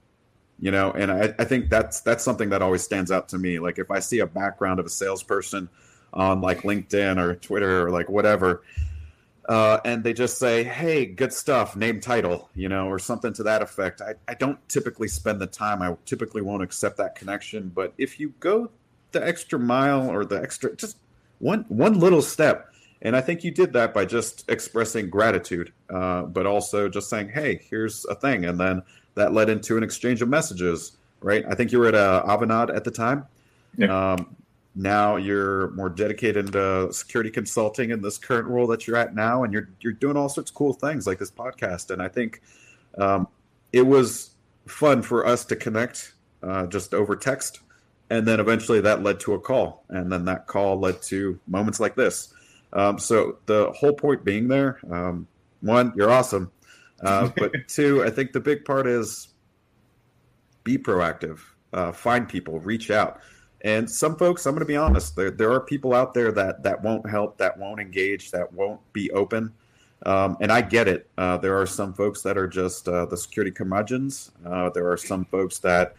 you 0.62 0.70
know 0.70 0.90
and 0.92 1.12
I, 1.12 1.34
I 1.38 1.44
think 1.44 1.68
that's 1.68 2.00
that's 2.00 2.24
something 2.24 2.48
that 2.48 2.62
always 2.62 2.82
stands 2.82 3.10
out 3.10 3.28
to 3.30 3.38
me. 3.38 3.58
Like 3.58 3.78
if 3.78 3.90
i 3.90 3.98
see 3.98 4.20
a 4.20 4.26
background 4.26 4.80
of 4.80 4.86
a 4.86 4.88
salesperson 4.88 5.68
on 6.14 6.40
like 6.40 6.62
linkedin 6.62 7.18
or 7.18 7.34
twitter 7.34 7.86
or 7.86 7.90
like 7.90 8.08
whatever 8.08 8.62
uh, 9.48 9.80
and 9.84 10.04
they 10.04 10.12
just 10.12 10.38
say 10.38 10.62
hey 10.62 11.04
good 11.04 11.32
stuff 11.32 11.74
name 11.74 12.00
title 12.00 12.48
you 12.54 12.68
know 12.68 12.86
or 12.86 12.98
something 12.98 13.32
to 13.32 13.42
that 13.42 13.60
effect 13.60 14.00
I, 14.00 14.14
I 14.28 14.34
don't 14.34 14.58
typically 14.68 15.08
spend 15.08 15.40
the 15.40 15.48
time. 15.48 15.82
I 15.82 15.96
typically 16.06 16.42
won't 16.42 16.62
accept 16.62 16.96
that 16.98 17.16
connection. 17.16 17.72
But 17.74 17.92
if 17.98 18.20
you 18.20 18.34
go 18.38 18.70
the 19.12 19.26
extra 19.26 19.58
mile 19.58 20.10
or 20.10 20.24
the 20.24 20.40
extra 20.40 20.74
just 20.74 20.96
one 21.38 21.64
one 21.68 21.98
little 21.98 22.22
step 22.22 22.72
and 23.02 23.14
i 23.14 23.20
think 23.20 23.44
you 23.44 23.50
did 23.50 23.72
that 23.74 23.94
by 23.94 24.04
just 24.04 24.48
expressing 24.48 25.08
gratitude 25.10 25.72
uh, 25.90 26.22
but 26.22 26.46
also 26.46 26.88
just 26.88 27.08
saying 27.08 27.28
hey 27.28 27.60
here's 27.70 28.04
a 28.06 28.14
thing 28.14 28.44
and 28.44 28.58
then 28.58 28.82
that 29.14 29.32
led 29.32 29.48
into 29.48 29.76
an 29.76 29.82
exchange 29.82 30.22
of 30.22 30.28
messages, 30.28 30.96
right? 31.20 31.44
I 31.48 31.54
think 31.54 31.72
you 31.72 31.78
were 31.78 31.88
at 31.88 31.94
uh, 31.94 32.24
Avanade 32.26 32.74
at 32.74 32.84
the 32.84 32.90
time. 32.90 33.26
Yeah. 33.76 34.12
Um, 34.12 34.36
now 34.74 35.16
you're 35.16 35.70
more 35.72 35.90
dedicated 35.90 36.46
into 36.46 36.92
security 36.92 37.30
consulting 37.30 37.90
in 37.90 38.00
this 38.00 38.16
current 38.16 38.48
role 38.48 38.66
that 38.68 38.86
you're 38.86 38.96
at 38.96 39.14
now, 39.14 39.44
and 39.44 39.52
you're 39.52 39.68
you're 39.80 39.92
doing 39.92 40.16
all 40.16 40.28
sorts 40.28 40.50
of 40.50 40.54
cool 40.54 40.72
things 40.72 41.06
like 41.06 41.18
this 41.18 41.30
podcast. 41.30 41.90
And 41.90 42.00
I 42.00 42.08
think 42.08 42.40
um, 42.96 43.28
it 43.72 43.82
was 43.82 44.30
fun 44.66 45.02
for 45.02 45.26
us 45.26 45.44
to 45.46 45.56
connect 45.56 46.14
uh, 46.42 46.66
just 46.66 46.94
over 46.94 47.16
text, 47.16 47.60
and 48.08 48.26
then 48.26 48.40
eventually 48.40 48.80
that 48.80 49.02
led 49.02 49.20
to 49.20 49.34
a 49.34 49.38
call, 49.38 49.84
and 49.90 50.10
then 50.10 50.24
that 50.24 50.46
call 50.46 50.78
led 50.78 51.02
to 51.02 51.38
moments 51.46 51.78
like 51.78 51.94
this. 51.94 52.32
Um, 52.72 52.98
so 52.98 53.38
the 53.44 53.70
whole 53.72 53.92
point 53.92 54.24
being 54.24 54.48
there, 54.48 54.80
um, 54.90 55.26
one, 55.60 55.92
you're 55.94 56.10
awesome. 56.10 56.50
Uh, 57.02 57.30
but 57.36 57.52
two, 57.68 58.04
I 58.04 58.10
think 58.10 58.32
the 58.32 58.40
big 58.40 58.64
part 58.64 58.86
is 58.86 59.28
be 60.64 60.78
proactive, 60.78 61.40
uh, 61.72 61.92
find 61.92 62.28
people, 62.28 62.60
reach 62.60 62.90
out. 62.90 63.20
And 63.62 63.88
some 63.88 64.16
folks, 64.16 64.44
I'm 64.46 64.52
going 64.52 64.60
to 64.60 64.66
be 64.66 64.76
honest, 64.76 65.14
there, 65.14 65.30
there 65.30 65.52
are 65.52 65.60
people 65.60 65.94
out 65.94 66.14
there 66.14 66.32
that, 66.32 66.62
that 66.64 66.82
won't 66.82 67.08
help, 67.08 67.38
that 67.38 67.56
won't 67.58 67.80
engage, 67.80 68.30
that 68.32 68.52
won't 68.52 68.80
be 68.92 69.10
open. 69.12 69.52
Um, 70.04 70.36
and 70.40 70.50
I 70.50 70.62
get 70.62 70.88
it. 70.88 71.08
Uh, 71.16 71.36
there 71.36 71.56
are 71.60 71.66
some 71.66 71.94
folks 71.94 72.22
that 72.22 72.36
are 72.36 72.48
just 72.48 72.88
uh, 72.88 73.06
the 73.06 73.16
security 73.16 73.52
curmudgeons. 73.52 74.32
Uh, 74.44 74.68
there 74.70 74.90
are 74.90 74.96
some 74.96 75.24
folks 75.26 75.58
that 75.60 75.94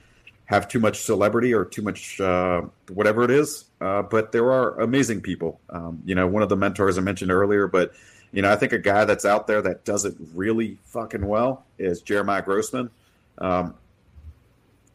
have 0.45 0.67
too 0.67 0.79
much 0.79 0.99
celebrity 1.01 1.53
or 1.53 1.63
too 1.63 1.81
much 1.81 2.19
uh, 2.19 2.63
whatever 2.89 3.23
it 3.23 3.31
is. 3.31 3.65
Uh, 3.79 4.01
but 4.01 4.31
there 4.33 4.51
are 4.51 4.79
amazing 4.81 5.21
people. 5.21 5.61
Um, 5.69 6.01
you 6.05 6.15
know, 6.15 6.27
one 6.27 6.43
of 6.43 6.49
the 6.49 6.57
mentors 6.57 6.97
I 6.97 7.01
mentioned 7.01 7.31
earlier, 7.31 7.67
but 7.67 7.93
you 8.33 8.41
know, 8.41 8.51
I 8.51 8.55
think 8.55 8.73
a 8.73 8.79
guy 8.79 9.05
that's 9.05 9.25
out 9.25 9.45
there 9.45 9.61
that 9.61 9.85
does 9.85 10.05
it 10.05 10.15
really 10.33 10.79
fucking 10.85 11.25
well 11.25 11.65
is 11.77 12.01
Jeremiah 12.01 12.41
Grossman. 12.41 12.89
Um, 13.37 13.75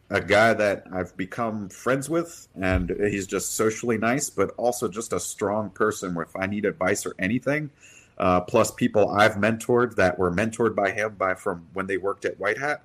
a 0.09 0.19
guy 0.19 0.53
that 0.53 0.85
I've 0.91 1.15
become 1.15 1.69
friends 1.69 2.09
with, 2.09 2.47
and 2.59 2.89
he's 2.89 3.27
just 3.27 3.55
socially 3.55 3.97
nice, 3.97 4.29
but 4.29 4.51
also 4.57 4.89
just 4.89 5.13
a 5.13 5.19
strong 5.19 5.69
person. 5.69 6.13
Where 6.15 6.25
if 6.25 6.35
I 6.35 6.47
need 6.47 6.65
advice 6.65 7.05
or 7.05 7.15
anything, 7.17 7.69
uh, 8.17 8.41
plus 8.41 8.71
people 8.71 9.09
I've 9.09 9.35
mentored 9.35 9.95
that 9.95 10.19
were 10.19 10.31
mentored 10.31 10.75
by 10.75 10.91
him 10.91 11.15
by 11.17 11.35
from 11.35 11.67
when 11.73 11.87
they 11.87 11.97
worked 11.97 12.25
at 12.25 12.39
White 12.39 12.57
Hat, 12.57 12.83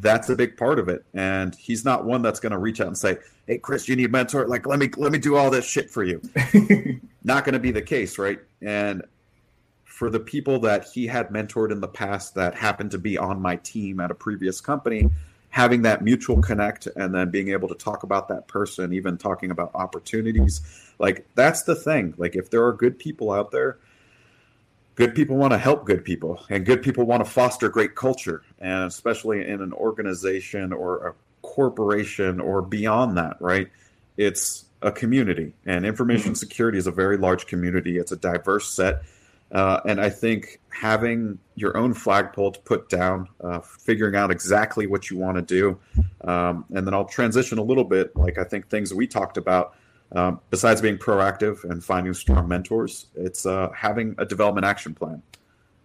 that's 0.00 0.28
a 0.28 0.36
big 0.36 0.58
part 0.58 0.78
of 0.78 0.90
it. 0.90 1.04
And 1.14 1.54
he's 1.54 1.84
not 1.84 2.04
one 2.04 2.20
that's 2.20 2.40
going 2.40 2.52
to 2.52 2.58
reach 2.58 2.80
out 2.82 2.88
and 2.88 2.98
say, 2.98 3.16
"Hey, 3.46 3.58
Chris, 3.58 3.88
you 3.88 3.96
need 3.96 4.12
mentor? 4.12 4.46
Like, 4.46 4.66
let 4.66 4.78
me 4.78 4.90
let 4.96 5.10
me 5.12 5.18
do 5.18 5.36
all 5.36 5.50
this 5.50 5.64
shit 5.64 5.88
for 5.88 6.04
you." 6.04 6.20
not 7.24 7.44
going 7.44 7.54
to 7.54 7.60
be 7.60 7.70
the 7.70 7.80
case, 7.80 8.18
right? 8.18 8.40
And 8.60 9.02
for 9.96 10.10
the 10.10 10.20
people 10.20 10.58
that 10.58 10.84
he 10.84 11.06
had 11.06 11.30
mentored 11.30 11.72
in 11.72 11.80
the 11.80 11.88
past 11.88 12.34
that 12.34 12.54
happened 12.54 12.90
to 12.90 12.98
be 12.98 13.16
on 13.16 13.40
my 13.40 13.56
team 13.56 13.98
at 13.98 14.10
a 14.10 14.14
previous 14.14 14.60
company 14.60 15.08
having 15.48 15.80
that 15.80 16.04
mutual 16.04 16.42
connect 16.42 16.86
and 16.96 17.14
then 17.14 17.30
being 17.30 17.48
able 17.48 17.66
to 17.66 17.74
talk 17.74 18.02
about 18.02 18.28
that 18.28 18.46
person, 18.46 18.92
even 18.92 19.16
talking 19.16 19.50
about 19.50 19.70
opportunities. 19.74 20.60
Like 20.98 21.26
that's 21.34 21.62
the 21.62 21.74
thing. 21.74 22.12
Like 22.18 22.36
if 22.36 22.50
there 22.50 22.62
are 22.66 22.74
good 22.74 22.98
people 22.98 23.32
out 23.32 23.52
there, 23.52 23.78
good 24.96 25.14
people 25.14 25.38
want 25.38 25.54
to 25.54 25.58
help 25.58 25.86
good 25.86 26.04
people 26.04 26.44
and 26.50 26.66
good 26.66 26.82
people 26.82 27.06
want 27.06 27.24
to 27.24 27.30
foster 27.30 27.70
great 27.70 27.94
culture. 27.94 28.42
And 28.58 28.84
especially 28.84 29.48
in 29.48 29.62
an 29.62 29.72
organization 29.72 30.74
or 30.74 31.06
a 31.06 31.14
corporation 31.40 32.38
or 32.38 32.60
beyond 32.60 33.16
that, 33.16 33.38
right? 33.40 33.70
It's 34.18 34.66
a 34.82 34.92
community 34.92 35.54
and 35.64 35.86
information 35.86 36.32
mm-hmm. 36.32 36.34
security 36.34 36.76
is 36.76 36.86
a 36.86 36.92
very 36.92 37.16
large 37.16 37.46
community. 37.46 37.96
It's 37.96 38.12
a 38.12 38.16
diverse 38.16 38.68
set 38.68 39.00
uh, 39.52 39.80
and 39.86 40.00
I 40.00 40.10
think 40.10 40.60
having 40.70 41.38
your 41.54 41.76
own 41.76 41.94
flagpole 41.94 42.52
to 42.52 42.60
put 42.60 42.88
down, 42.88 43.28
uh, 43.42 43.60
figuring 43.60 44.16
out 44.16 44.30
exactly 44.30 44.86
what 44.86 45.08
you 45.10 45.16
want 45.16 45.36
to 45.36 45.42
do, 45.42 45.78
um, 46.28 46.64
and 46.74 46.86
then 46.86 46.92
I'll 46.92 47.04
transition 47.04 47.58
a 47.58 47.62
little 47.62 47.84
bit. 47.84 48.14
Like 48.16 48.38
I 48.38 48.44
think 48.44 48.68
things 48.68 48.92
we 48.92 49.06
talked 49.06 49.36
about, 49.36 49.74
um, 50.12 50.40
besides 50.50 50.80
being 50.80 50.98
proactive 50.98 51.64
and 51.64 51.82
finding 51.82 52.12
strong 52.14 52.48
mentors, 52.48 53.06
it's 53.14 53.46
uh, 53.46 53.70
having 53.74 54.14
a 54.18 54.24
development 54.24 54.66
action 54.66 54.94
plan. 54.94 55.22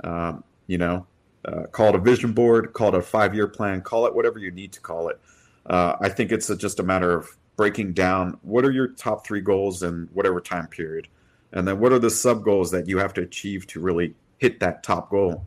Um, 0.04 0.44
you 0.68 0.78
know, 0.78 1.06
uh, 1.46 1.64
call 1.72 1.90
it 1.90 1.96
a 1.96 2.00
vision 2.00 2.34
board, 2.34 2.74
call 2.74 2.90
it 2.90 2.96
a 2.96 3.02
five-year 3.02 3.48
plan, 3.48 3.82
call 3.82 4.06
it 4.06 4.16
whatever 4.16 4.40
you 4.40 4.52
need 4.52 4.72
to 4.74 4.82
call 4.82 5.10
it. 5.10 5.20
Uh, 5.66 5.96
I 6.02 6.10
think 6.10 6.32
it's 6.32 6.50
a, 6.50 6.56
just 6.56 6.80
a 6.80 6.84
matter 6.84 7.16
of 7.16 7.30
breaking 7.56 7.94
down 7.94 8.40
what 8.42 8.66
are 8.66 8.72
your 8.72 8.88
top 8.88 9.26
three 9.26 9.42
goals 9.42 9.84
in 9.84 10.10
whatever 10.14 10.42
time 10.42 10.68
period 10.68 11.08
and 11.54 11.68
then 11.68 11.80
what 11.80 11.92
are 11.92 12.00
the 12.00 12.10
sub 12.10 12.44
goals 12.44 12.72
that 12.72 12.88
you 12.88 12.98
have 12.98 13.14
to 13.14 13.22
achieve 13.22 13.68
to 13.68 13.80
really 13.80 14.16
hit 14.38 14.60
that 14.60 14.84
top 14.84 15.10
goal? 15.10 15.46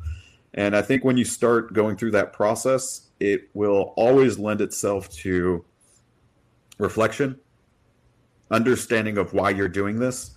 And 0.55 0.77
i 0.77 0.83
think 0.83 1.05
when 1.05 1.17
you 1.17 1.25
start 1.25 1.73
going 1.73 1.97
through 1.97 2.13
that 2.13 2.33
process 2.33 3.09
it 3.21 3.49
will 3.55 3.95
always 3.97 4.39
lend 4.39 4.61
itself 4.61 5.09
to 5.11 5.65
reflection 6.79 7.39
understanding 8.51 9.19
of 9.19 9.33
why 9.33 9.51
you're 9.51 9.69
doing 9.69 9.99
this 9.99 10.33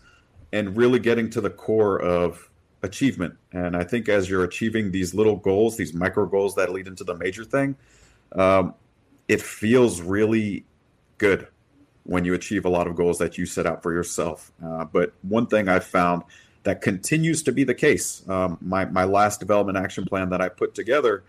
and 0.54 0.78
really 0.78 1.00
getting 1.00 1.30
to 1.30 1.42
the 1.42 1.50
core 1.50 2.02
of 2.02 2.50
achievement. 2.84 3.36
And 3.52 3.76
i 3.76 3.84
think 3.84 4.10
as 4.10 4.30
you're 4.30 4.44
achieving 4.44 4.92
these 4.92 5.14
little 5.14 5.36
goals 5.36 5.78
these 5.78 5.94
micro 5.94 6.26
goals 6.26 6.56
that 6.56 6.72
lead 6.72 6.88
into 6.88 7.04
the 7.04 7.16
major 7.16 7.44
thing 7.44 7.76
um, 8.34 8.74
it 9.28 9.42
feels 9.42 10.02
really 10.02 10.66
good 11.18 11.48
when 12.08 12.24
you 12.24 12.34
achieve 12.34 12.66
a 12.66 12.70
lot 12.70 12.88
of 12.88 12.96
goals 12.96 13.18
that 13.18 13.38
you 13.38 13.46
set 13.46 13.66
out 13.66 13.84
for 13.84 13.92
yourself. 13.92 14.52
Uh, 14.66 14.86
but 14.86 15.12
one 15.24 15.46
thing 15.46 15.68
I've 15.68 15.84
found 15.84 16.24
that 16.64 16.82
continues 16.82 17.44
to 17.44 17.52
be 17.52 17.66
the 17.66 17.76
case, 17.76 18.28
um, 18.30 18.58
my, 18.62 18.86
my 18.86 19.04
last 19.04 19.42
development 19.42 19.78
action 19.78 20.06
plan 20.06 20.30
that 20.30 20.40
I 20.40 20.48
put 20.48 20.74
together, 20.74 21.26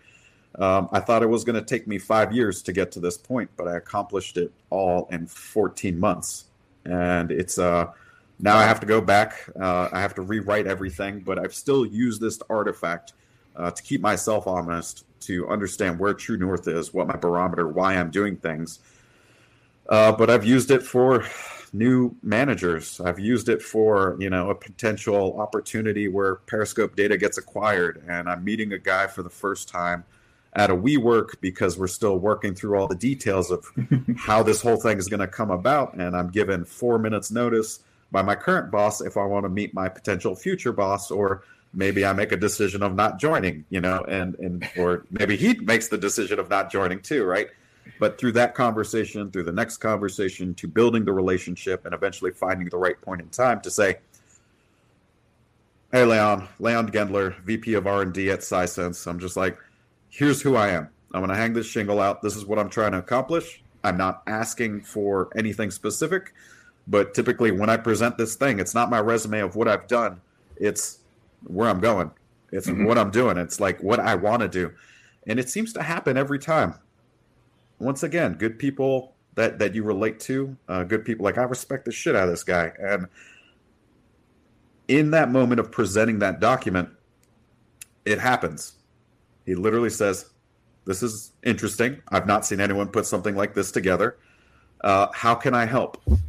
um, 0.57 0.87
I 0.93 1.01
thought 1.01 1.21
it 1.21 1.27
was 1.27 1.43
going 1.43 1.57
to 1.57 1.65
take 1.65 1.85
me 1.85 1.97
five 1.97 2.33
years 2.33 2.61
to 2.63 2.71
get 2.71 2.93
to 2.93 3.01
this 3.01 3.17
point, 3.17 3.49
but 3.57 3.67
I 3.67 3.75
accomplished 3.75 4.37
it 4.37 4.53
all 4.69 5.09
in 5.11 5.27
14 5.27 5.99
months. 5.99 6.45
And 6.85 7.29
it's 7.29 7.59
uh, 7.59 7.91
now 8.39 8.55
I 8.55 8.63
have 8.63 8.79
to 8.79 8.85
go 8.85 9.01
back, 9.01 9.49
uh, 9.59 9.89
I 9.91 9.99
have 9.99 10.15
to 10.15 10.21
rewrite 10.21 10.65
everything, 10.65 11.19
but 11.19 11.37
I've 11.37 11.53
still 11.53 11.85
used 11.85 12.21
this 12.21 12.39
artifact 12.49 13.13
uh, 13.53 13.69
to 13.69 13.83
keep 13.83 13.99
myself 13.99 14.47
honest, 14.47 15.05
to 15.21 15.45
understand 15.49 15.99
where 15.99 16.13
true 16.13 16.37
north 16.37 16.69
is, 16.69 16.93
what 16.93 17.05
my 17.05 17.17
barometer, 17.17 17.67
why 17.67 17.95
I'm 17.95 18.11
doing 18.11 18.37
things 18.37 18.79
uh, 19.89 20.11
but 20.11 20.29
I've 20.29 20.45
used 20.45 20.71
it 20.71 20.83
for 20.83 21.25
new 21.73 22.15
managers. 22.23 22.99
I've 22.99 23.19
used 23.19 23.49
it 23.49 23.61
for 23.61 24.15
you 24.19 24.29
know 24.29 24.49
a 24.49 24.55
potential 24.55 25.39
opportunity 25.39 26.07
where 26.07 26.35
Periscope 26.35 26.95
data 26.95 27.17
gets 27.17 27.37
acquired, 27.37 28.03
and 28.07 28.29
I'm 28.29 28.43
meeting 28.43 28.71
a 28.71 28.79
guy 28.79 29.07
for 29.07 29.23
the 29.23 29.29
first 29.29 29.67
time 29.67 30.05
at 30.53 30.69
a 30.69 30.75
WeWork 30.75 31.41
because 31.41 31.77
we're 31.77 31.87
still 31.87 32.17
working 32.17 32.55
through 32.55 32.77
all 32.77 32.87
the 32.87 32.95
details 32.95 33.51
of 33.51 33.65
how 34.17 34.41
this 34.43 34.61
whole 34.61 34.77
thing 34.77 34.97
is 34.97 35.07
going 35.07 35.19
to 35.19 35.27
come 35.27 35.51
about, 35.51 35.95
and 35.95 36.15
I'm 36.15 36.29
given 36.29 36.65
four 36.65 36.97
minutes 36.97 37.31
notice 37.31 37.79
by 38.11 38.21
my 38.21 38.35
current 38.35 38.71
boss 38.71 39.01
if 39.01 39.17
I 39.17 39.25
want 39.25 39.45
to 39.45 39.49
meet 39.49 39.73
my 39.73 39.89
potential 39.89 40.35
future 40.35 40.71
boss 40.71 41.11
or 41.11 41.43
maybe 41.73 42.03
I 42.03 42.13
make 42.13 42.31
a 42.31 42.37
decision 42.37 42.81
of 42.81 42.95
not 42.95 43.19
joining, 43.19 43.65
you 43.69 43.81
know, 43.81 44.03
and 44.07 44.35
and 44.35 44.67
or 44.77 45.05
maybe 45.11 45.35
he 45.35 45.53
makes 45.55 45.87
the 45.89 45.97
decision 45.97 46.39
of 46.39 46.49
not 46.49 46.71
joining 46.71 47.01
too, 47.01 47.23
right? 47.23 47.47
But 47.99 48.17
through 48.17 48.33
that 48.33 48.55
conversation, 48.55 49.31
through 49.31 49.43
the 49.43 49.51
next 49.51 49.77
conversation, 49.77 50.53
to 50.55 50.67
building 50.67 51.05
the 51.05 51.13
relationship 51.13 51.85
and 51.85 51.93
eventually 51.93 52.31
finding 52.31 52.69
the 52.69 52.77
right 52.77 52.99
point 53.01 53.21
in 53.21 53.29
time 53.29 53.61
to 53.61 53.71
say, 53.71 53.97
"Hey, 55.91 56.03
Leon, 56.03 56.47
Leon 56.59 56.91
Gendler, 56.91 57.39
VP 57.43 57.73
of 57.73 57.87
R 57.87 58.01
and 58.01 58.13
D 58.13 58.29
at 58.29 58.39
Sisense. 58.39 59.07
I'm 59.07 59.19
just 59.19 59.37
like, 59.37 59.57
here's 60.09 60.41
who 60.41 60.55
I 60.55 60.69
am. 60.69 60.89
I'm 61.13 61.21
going 61.21 61.29
to 61.29 61.35
hang 61.35 61.53
this 61.53 61.65
shingle 61.65 61.99
out. 61.99 62.21
This 62.21 62.35
is 62.35 62.45
what 62.45 62.59
I'm 62.59 62.69
trying 62.69 62.91
to 62.91 62.99
accomplish. 62.99 63.61
I'm 63.83 63.97
not 63.97 64.23
asking 64.27 64.81
for 64.81 65.29
anything 65.35 65.71
specific, 65.71 66.33
but 66.87 67.13
typically 67.13 67.51
when 67.51 67.69
I 67.69 67.77
present 67.77 68.17
this 68.17 68.35
thing, 68.35 68.59
it's 68.59 68.75
not 68.75 68.89
my 68.89 68.99
resume 68.99 69.39
of 69.39 69.55
what 69.55 69.67
I've 69.67 69.87
done. 69.87 70.21
It's 70.57 70.99
where 71.43 71.69
I'm 71.69 71.79
going. 71.79 72.11
It's 72.51 72.67
mm-hmm. 72.67 72.85
what 72.85 72.97
I'm 72.97 73.11
doing. 73.11 73.37
It's 73.37 73.59
like 73.59 73.81
what 73.81 73.99
I 73.99 74.15
want 74.15 74.41
to 74.41 74.47
do. 74.47 74.73
And 75.27 75.39
it 75.39 75.49
seems 75.49 75.73
to 75.73 75.81
happen 75.81 76.17
every 76.17 76.39
time 76.39 76.75
once 77.79 78.03
again, 78.03 78.33
good 78.33 78.59
people 78.59 79.15
that 79.35 79.59
that 79.59 79.73
you 79.73 79.83
relate 79.83 80.19
to, 80.19 80.55
uh, 80.67 80.83
good 80.83 81.05
people. 81.05 81.23
Like 81.23 81.37
I 81.37 81.43
respect 81.43 81.85
the 81.85 81.91
shit 81.91 82.15
out 82.15 82.23
of 82.23 82.29
this 82.29 82.43
guy, 82.43 82.71
and 82.79 83.07
in 84.87 85.11
that 85.11 85.31
moment 85.31 85.59
of 85.59 85.71
presenting 85.71 86.19
that 86.19 86.39
document, 86.39 86.89
it 88.05 88.19
happens. 88.19 88.73
He 89.45 89.55
literally 89.55 89.89
says, 89.89 90.29
"This 90.85 91.01
is 91.01 91.31
interesting. 91.43 92.01
I've 92.09 92.27
not 92.27 92.45
seen 92.45 92.59
anyone 92.59 92.89
put 92.89 93.05
something 93.05 93.35
like 93.35 93.53
this 93.53 93.71
together. 93.71 94.17
Uh, 94.81 95.07
how 95.13 95.35
can 95.35 95.53
I 95.53 95.65
help?" 95.65 96.01
And 96.05 96.19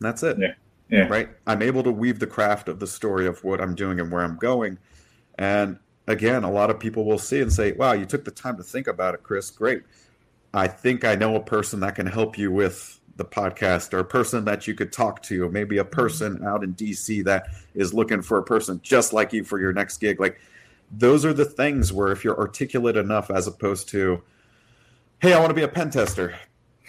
that's 0.00 0.22
it. 0.22 0.38
Yeah. 0.38 0.54
Yeah. 0.88 1.08
Right. 1.08 1.28
I'm 1.46 1.62
able 1.62 1.82
to 1.82 1.90
weave 1.90 2.20
the 2.20 2.28
craft 2.28 2.68
of 2.68 2.78
the 2.78 2.86
story 2.86 3.26
of 3.26 3.42
what 3.42 3.60
I'm 3.60 3.74
doing 3.74 3.98
and 3.98 4.10
where 4.10 4.22
I'm 4.22 4.36
going, 4.36 4.78
and 5.36 5.78
again, 6.06 6.44
a 6.44 6.50
lot 6.50 6.70
of 6.70 6.78
people 6.78 7.04
will 7.04 7.18
see 7.18 7.42
and 7.42 7.52
say, 7.52 7.72
"Wow, 7.72 7.92
you 7.92 8.06
took 8.06 8.24
the 8.24 8.30
time 8.30 8.56
to 8.56 8.62
think 8.62 8.86
about 8.86 9.14
it, 9.14 9.22
Chris. 9.22 9.50
Great." 9.50 9.82
I 10.54 10.68
think 10.68 11.04
I 11.04 11.14
know 11.14 11.36
a 11.36 11.40
person 11.40 11.80
that 11.80 11.94
can 11.96 12.06
help 12.06 12.38
you 12.38 12.50
with 12.50 13.00
the 13.16 13.24
podcast 13.24 13.92
or 13.92 13.98
a 13.98 14.04
person 14.04 14.44
that 14.44 14.66
you 14.66 14.74
could 14.74 14.92
talk 14.92 15.22
to, 15.22 15.48
maybe 15.50 15.78
a 15.78 15.84
person 15.84 16.44
out 16.44 16.62
in 16.62 16.74
DC 16.74 17.24
that 17.24 17.48
is 17.74 17.94
looking 17.94 18.22
for 18.22 18.38
a 18.38 18.42
person 18.42 18.80
just 18.82 19.12
like 19.12 19.32
you 19.32 19.42
for 19.42 19.58
your 19.58 19.72
next 19.72 19.98
gig. 19.98 20.20
Like 20.20 20.38
those 20.90 21.24
are 21.24 21.32
the 21.32 21.44
things 21.44 21.92
where 21.92 22.12
if 22.12 22.24
you're 22.24 22.38
articulate 22.38 22.96
enough 22.96 23.30
as 23.30 23.46
opposed 23.46 23.88
to, 23.90 24.22
hey, 25.20 25.32
I 25.32 25.38
want 25.38 25.50
to 25.50 25.54
be 25.54 25.62
a 25.62 25.68
pen 25.68 25.90
tester. 25.90 26.36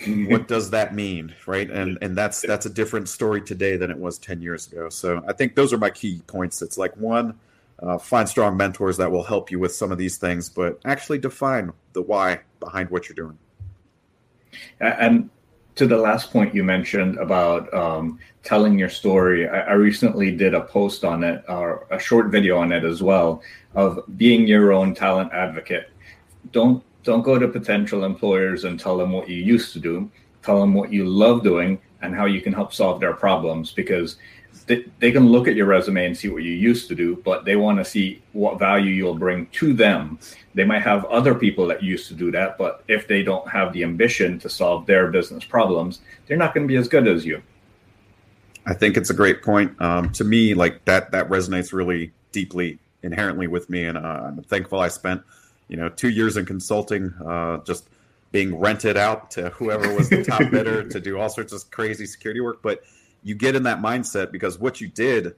what 0.06 0.48
does 0.50 0.72
that 0.72 0.94
mean? 0.94 1.34
Right. 1.46 1.70
And 1.70 1.98
and 2.02 2.16
that's 2.16 2.42
that's 2.42 2.66
a 2.66 2.70
different 2.70 3.10
story 3.10 3.42
today 3.42 3.78
than 3.78 3.90
it 3.90 3.98
was 3.98 4.18
10 4.18 4.42
years 4.42 4.68
ago. 4.72 4.90
So 4.90 5.24
I 5.28 5.34
think 5.34 5.56
those 5.56 5.72
are 5.72 5.78
my 5.78 5.90
key 5.90 6.22
points. 6.28 6.62
It's 6.62 6.78
like 6.78 6.96
one, 6.98 7.40
uh, 7.80 7.98
find 7.98 8.28
strong 8.28 8.58
mentors 8.58 8.98
that 8.98 9.12
will 9.12 9.24
help 9.24 9.50
you 9.50 9.60
with 9.60 9.74
some 9.74 9.92
of 9.92 9.98
these 9.98 10.18
things, 10.18 10.50
but 10.50 10.80
actually 10.84 11.20
define 11.20 11.72
the 11.94 12.02
why 12.02 12.42
behind 12.60 12.90
what 12.90 13.08
you're 13.08 13.16
doing. 13.16 13.38
And 14.80 15.30
to 15.76 15.86
the 15.86 15.98
last 15.98 16.32
point 16.32 16.56
you 16.56 16.64
mentioned 16.64 17.18
about 17.18 17.72
um, 17.74 18.20
telling 18.44 18.80
your 18.80 18.90
story, 18.90 19.48
I, 19.48 19.60
I, 19.60 19.74
recently 19.74 20.36
did 20.36 20.56
a 20.56 20.62
post 20.62 21.06
on 21.06 21.24
it 21.24 21.44
or 21.48 21.86
a 21.92 22.00
short 22.00 22.28
video 22.28 22.58
on 22.58 22.72
it 22.72 22.84
as 22.84 23.04
well 23.04 23.44
of 23.76 24.00
being 24.18 24.48
your 24.48 24.74
own 24.74 24.96
talent 24.96 25.32
advocate. 25.34 25.92
Don't 26.52 26.84
don't 27.04 27.22
go 27.22 27.38
to 27.38 27.48
potential 27.48 28.04
employers 28.04 28.64
and 28.64 28.80
tell 28.80 28.98
them 28.98 29.12
what 29.12 29.30
you 29.30 29.38
used 29.38 29.72
to 29.74 29.80
do. 29.80 30.10
Tell 30.42 30.60
them 30.60 30.74
what 30.74 30.92
you 30.92 31.06
love 31.06 31.44
doing 31.44 31.80
and 32.02 32.16
how 32.16 32.26
you 32.26 32.42
can 32.42 32.54
help 32.54 32.74
solve 32.74 33.00
their 33.00 33.14
problems 33.14 33.72
because 33.72 34.18
they, 34.68 34.86
they 35.00 35.12
can 35.12 35.28
look 35.28 35.48
at 35.48 35.56
your 35.56 35.66
resume 35.66 36.06
and 36.06 36.16
see 36.16 36.28
what 36.28 36.44
you 36.44 36.52
used 36.52 36.90
to 36.90 36.96
do, 36.96 37.16
but 37.24 37.46
they 37.46 37.56
want 37.56 37.80
to 37.80 37.86
see 37.86 38.22
what 38.34 38.60
value 38.60 38.92
you'll 38.92 39.16
bring 39.16 39.48
to 39.48 39.74
them. 39.74 40.20
They 40.54 40.66
might 40.66 40.82
have 40.84 41.06
other 41.06 41.34
people 41.34 41.66
that 41.68 41.82
used 41.82 42.10
to 42.10 42.14
do 42.14 42.32
that, 42.32 42.58
but 42.58 42.84
if 42.88 43.08
they 43.08 43.24
don't 43.24 43.48
have 43.50 43.72
the 43.72 43.84
ambition 43.84 44.40
to 44.40 44.50
solve 44.50 44.86
their 44.86 45.08
business 45.08 45.46
problems, 45.46 46.02
they're 46.28 46.38
not 46.38 46.54
going 46.54 46.68
to 46.68 46.72
be 46.72 46.76
as 46.76 46.90
good 46.90 47.08
as 47.08 47.26
you. 47.26 47.42
I 48.66 48.74
think 48.74 48.98
it's 48.98 49.10
a 49.10 49.14
great 49.14 49.42
point. 49.42 49.82
Um, 49.82 50.12
to 50.12 50.26
me, 50.26 50.54
like 50.54 50.84
that 50.84 51.12
that 51.12 51.30
resonates 51.30 51.72
really 51.72 52.12
deeply, 52.34 52.78
inherently 53.02 53.48
with 53.48 53.70
me, 53.70 53.86
and 53.86 53.98
uh, 53.98 54.02
I'm 54.02 54.44
thankful 54.44 54.82
I 54.82 54.90
spent, 54.90 55.22
you 55.70 55.78
know, 55.78 55.88
two 55.88 56.10
years 56.10 56.36
in 56.36 56.46
consulting, 56.46 57.14
uh, 57.26 57.60
just 57.64 57.88
being 58.34 58.60
rented 58.60 58.98
out 58.98 59.32
to 59.32 59.50
whoever 59.52 59.96
was 59.96 60.10
the 60.10 60.22
top 60.22 60.40
bidder 60.52 60.84
to 60.84 61.00
do 61.00 61.18
all 61.18 61.30
sorts 61.30 61.54
of 61.54 61.72
crazy 61.72 62.06
security 62.06 62.42
work. 62.42 62.62
But 62.62 62.84
you 63.28 63.36
get 63.36 63.58
in 63.58 63.64
that 63.64 63.80
mindset 63.80 64.32
because 64.32 64.58
what 64.58 64.80
you 64.80 64.88
did, 64.88 65.36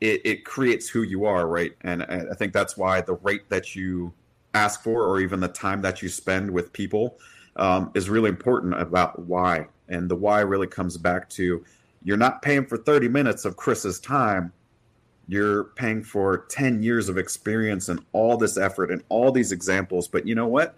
it, 0.00 0.20
it 0.24 0.44
creates 0.44 0.88
who 0.88 1.02
you 1.02 1.24
are, 1.24 1.46
right? 1.46 1.72
And 1.82 2.02
I 2.02 2.34
think 2.34 2.52
that's 2.52 2.76
why 2.76 3.00
the 3.00 3.14
rate 3.14 3.48
that 3.48 3.76
you 3.76 4.12
ask 4.54 4.82
for, 4.82 5.04
or 5.04 5.20
even 5.20 5.38
the 5.38 5.48
time 5.48 5.80
that 5.82 6.02
you 6.02 6.08
spend 6.08 6.50
with 6.50 6.72
people, 6.72 7.16
um, 7.54 7.92
is 7.94 8.10
really 8.10 8.28
important 8.28 8.74
about 8.74 9.20
why. 9.20 9.68
And 9.88 10.08
the 10.08 10.16
why 10.16 10.40
really 10.40 10.66
comes 10.66 10.96
back 10.96 11.28
to 11.30 11.64
you're 12.02 12.16
not 12.16 12.42
paying 12.42 12.66
for 12.66 12.76
30 12.76 13.06
minutes 13.06 13.44
of 13.44 13.56
Chris's 13.56 14.00
time. 14.00 14.52
You're 15.28 15.64
paying 15.64 16.02
for 16.02 16.38
10 16.48 16.82
years 16.82 17.08
of 17.08 17.18
experience 17.18 17.88
and 17.88 18.04
all 18.12 18.36
this 18.36 18.56
effort 18.56 18.90
and 18.90 19.02
all 19.10 19.30
these 19.30 19.52
examples. 19.52 20.08
But 20.08 20.26
you 20.26 20.34
know 20.34 20.48
what? 20.48 20.74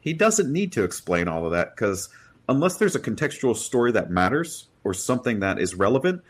He 0.00 0.12
doesn't 0.12 0.52
need 0.52 0.70
to 0.72 0.84
explain 0.84 1.26
all 1.26 1.44
of 1.46 1.50
that 1.50 1.74
because 1.74 2.10
unless 2.48 2.76
there's 2.76 2.94
a 2.94 3.00
contextual 3.00 3.56
story 3.56 3.90
that 3.92 4.10
matters 4.10 4.68
or 4.86 4.94
something 4.94 5.40
that 5.40 5.58
is 5.58 5.74
relevant, 5.74 6.22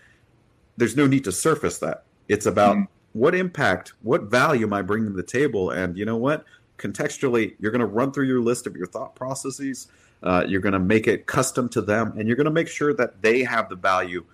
there's 0.77 0.97
no 0.97 1.07
need 1.07 1.25
to 1.25 1.33
surface 1.33 1.79
that. 1.79 2.05
It's 2.29 2.47
about 2.47 2.77
mm-hmm. 2.77 3.19
what 3.19 3.35
impact, 3.35 3.92
what 4.03 4.25
value 4.25 4.66
am 4.66 4.73
I 4.73 4.83
bringing 4.83 5.11
to 5.11 5.16
the 5.16 5.23
table? 5.23 5.71
And 5.71 5.97
you 5.97 6.05
know 6.05 6.16
what? 6.16 6.45
Contextually, 6.79 7.55
you're 7.59 7.73
going 7.73 7.81
to 7.81 7.87
run 7.87 8.12
through 8.12 8.27
your 8.27 8.40
list 8.40 8.66
of 8.66 8.77
your 8.77 8.87
thought 8.87 9.14
processes 9.14 9.88
uh, 10.23 10.45
you're 10.47 10.61
going 10.61 10.73
to 10.73 10.79
make 10.79 11.07
it 11.07 11.27
custom 11.27 11.69
to 11.71 11.81
them, 11.81 12.14
and 12.19 12.27
you're 12.27 12.37
going 12.37 12.47
to 12.47 12.51
make 12.51 12.69
sure 12.69 12.95
that 12.95 13.23
they 13.23 13.45
have 13.45 13.69
the 13.69 13.77
value 13.77 14.25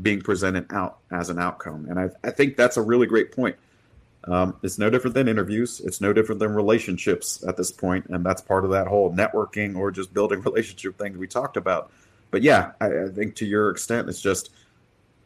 being 0.00 0.20
presented 0.20 0.72
out 0.72 0.98
as 1.10 1.28
an 1.28 1.38
outcome. 1.38 1.86
And 1.88 1.98
I, 1.98 2.10
I 2.22 2.30
think 2.30 2.56
that's 2.56 2.76
a 2.76 2.82
really 2.82 3.06
great 3.06 3.32
point. 3.32 3.56
Um, 4.24 4.56
it's 4.62 4.78
no 4.78 4.88
different 4.88 5.14
than 5.14 5.28
interviews. 5.28 5.80
It's 5.80 6.00
no 6.00 6.12
different 6.12 6.38
than 6.38 6.54
relationships 6.54 7.44
at 7.46 7.56
this 7.56 7.70
point, 7.70 8.06
and 8.06 8.24
that's 8.24 8.40
part 8.40 8.64
of 8.64 8.70
that 8.70 8.86
whole 8.86 9.12
networking 9.12 9.76
or 9.76 9.90
just 9.90 10.14
building 10.14 10.40
relationship 10.44 10.98
thing 10.98 11.12
that 11.12 11.18
we 11.18 11.26
talked 11.26 11.56
about. 11.56 11.92
But 12.34 12.42
yeah, 12.42 12.72
I, 12.80 13.04
I 13.04 13.08
think 13.10 13.36
to 13.36 13.46
your 13.46 13.70
extent, 13.70 14.08
it's 14.08 14.20
just 14.20 14.50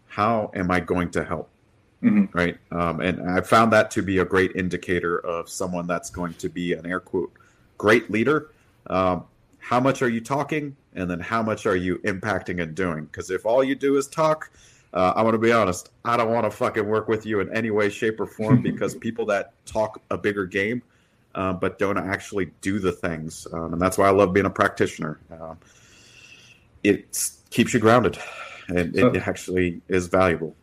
how 0.09 0.51
am 0.55 0.71
I 0.71 0.79
going 0.79 1.11
to 1.13 1.25
help, 1.25 1.49
mm-hmm. 2.03 2.37
right? 2.37 2.59
Um, 2.71 3.01
and 3.01 3.31
I 3.31 3.41
found 3.41 3.73
that 3.73 3.91
to 3.93 4.03
be 4.03 4.19
a 4.19 4.27
great 4.27 4.55
indicator 4.57 5.19
of 5.21 5.49
someone 5.49 5.87
that's 5.87 6.11
going 6.11 6.35
to 6.35 6.51
be 6.51 6.75
an 6.75 6.85
air 6.85 7.01
quote 7.01 7.33
great 7.79 8.11
leader. 8.11 8.51
Um, 8.89 9.25
how 9.59 9.81
much 9.81 10.03
are 10.03 10.09
you 10.11 10.21
talking 10.21 10.77
and 10.97 11.11
then 11.11 11.19
how 11.19 11.43
much 11.43 11.65
are 11.65 11.77
you 11.77 11.97
impacting 12.01 12.63
and 12.63 12.75
doing 12.75 13.07
because 13.07 13.31
if 13.31 13.47
all 13.47 13.65
you 13.65 13.75
do 13.75 13.97
is 13.97 14.07
talk 14.07 14.51
uh, 14.95 15.13
i'm 15.17 15.25
going 15.25 15.33
to 15.33 15.39
be 15.39 15.53
honest 15.53 15.91
i 16.05 16.17
don't 16.17 16.33
want 16.33 16.45
to 16.45 16.51
fucking 16.51 16.87
work 16.87 17.09
with 17.09 17.27
you 17.27 17.41
in 17.41 17.55
any 17.55 17.71
way 17.71 17.91
shape 17.91 18.19
or 18.21 18.27
form 18.27 18.63
because 18.71 18.95
people 18.95 19.27
that 19.27 19.53
talk 19.67 20.01
a 20.11 20.17
bigger 20.17 20.47
game 20.47 20.83
uh, 21.35 21.53
but 21.53 21.79
don't 21.79 21.99
actually 21.99 22.47
do 22.61 22.79
the 22.79 22.93
things 22.93 23.47
um, 23.53 23.73
and 23.75 23.83
that's 23.83 23.99
why 23.99 24.07
i 24.07 24.11
love 24.11 24.33
being 24.33 24.47
a 24.47 24.51
practitioner 24.51 25.19
uh, 25.33 25.55
it 26.85 27.31
keeps 27.51 27.75
you 27.75 27.81
grounded 27.81 28.19
and 28.69 28.95
it, 28.95 29.17
it 29.17 29.27
actually 29.27 29.81
is 29.89 30.07
valuable 30.07 30.55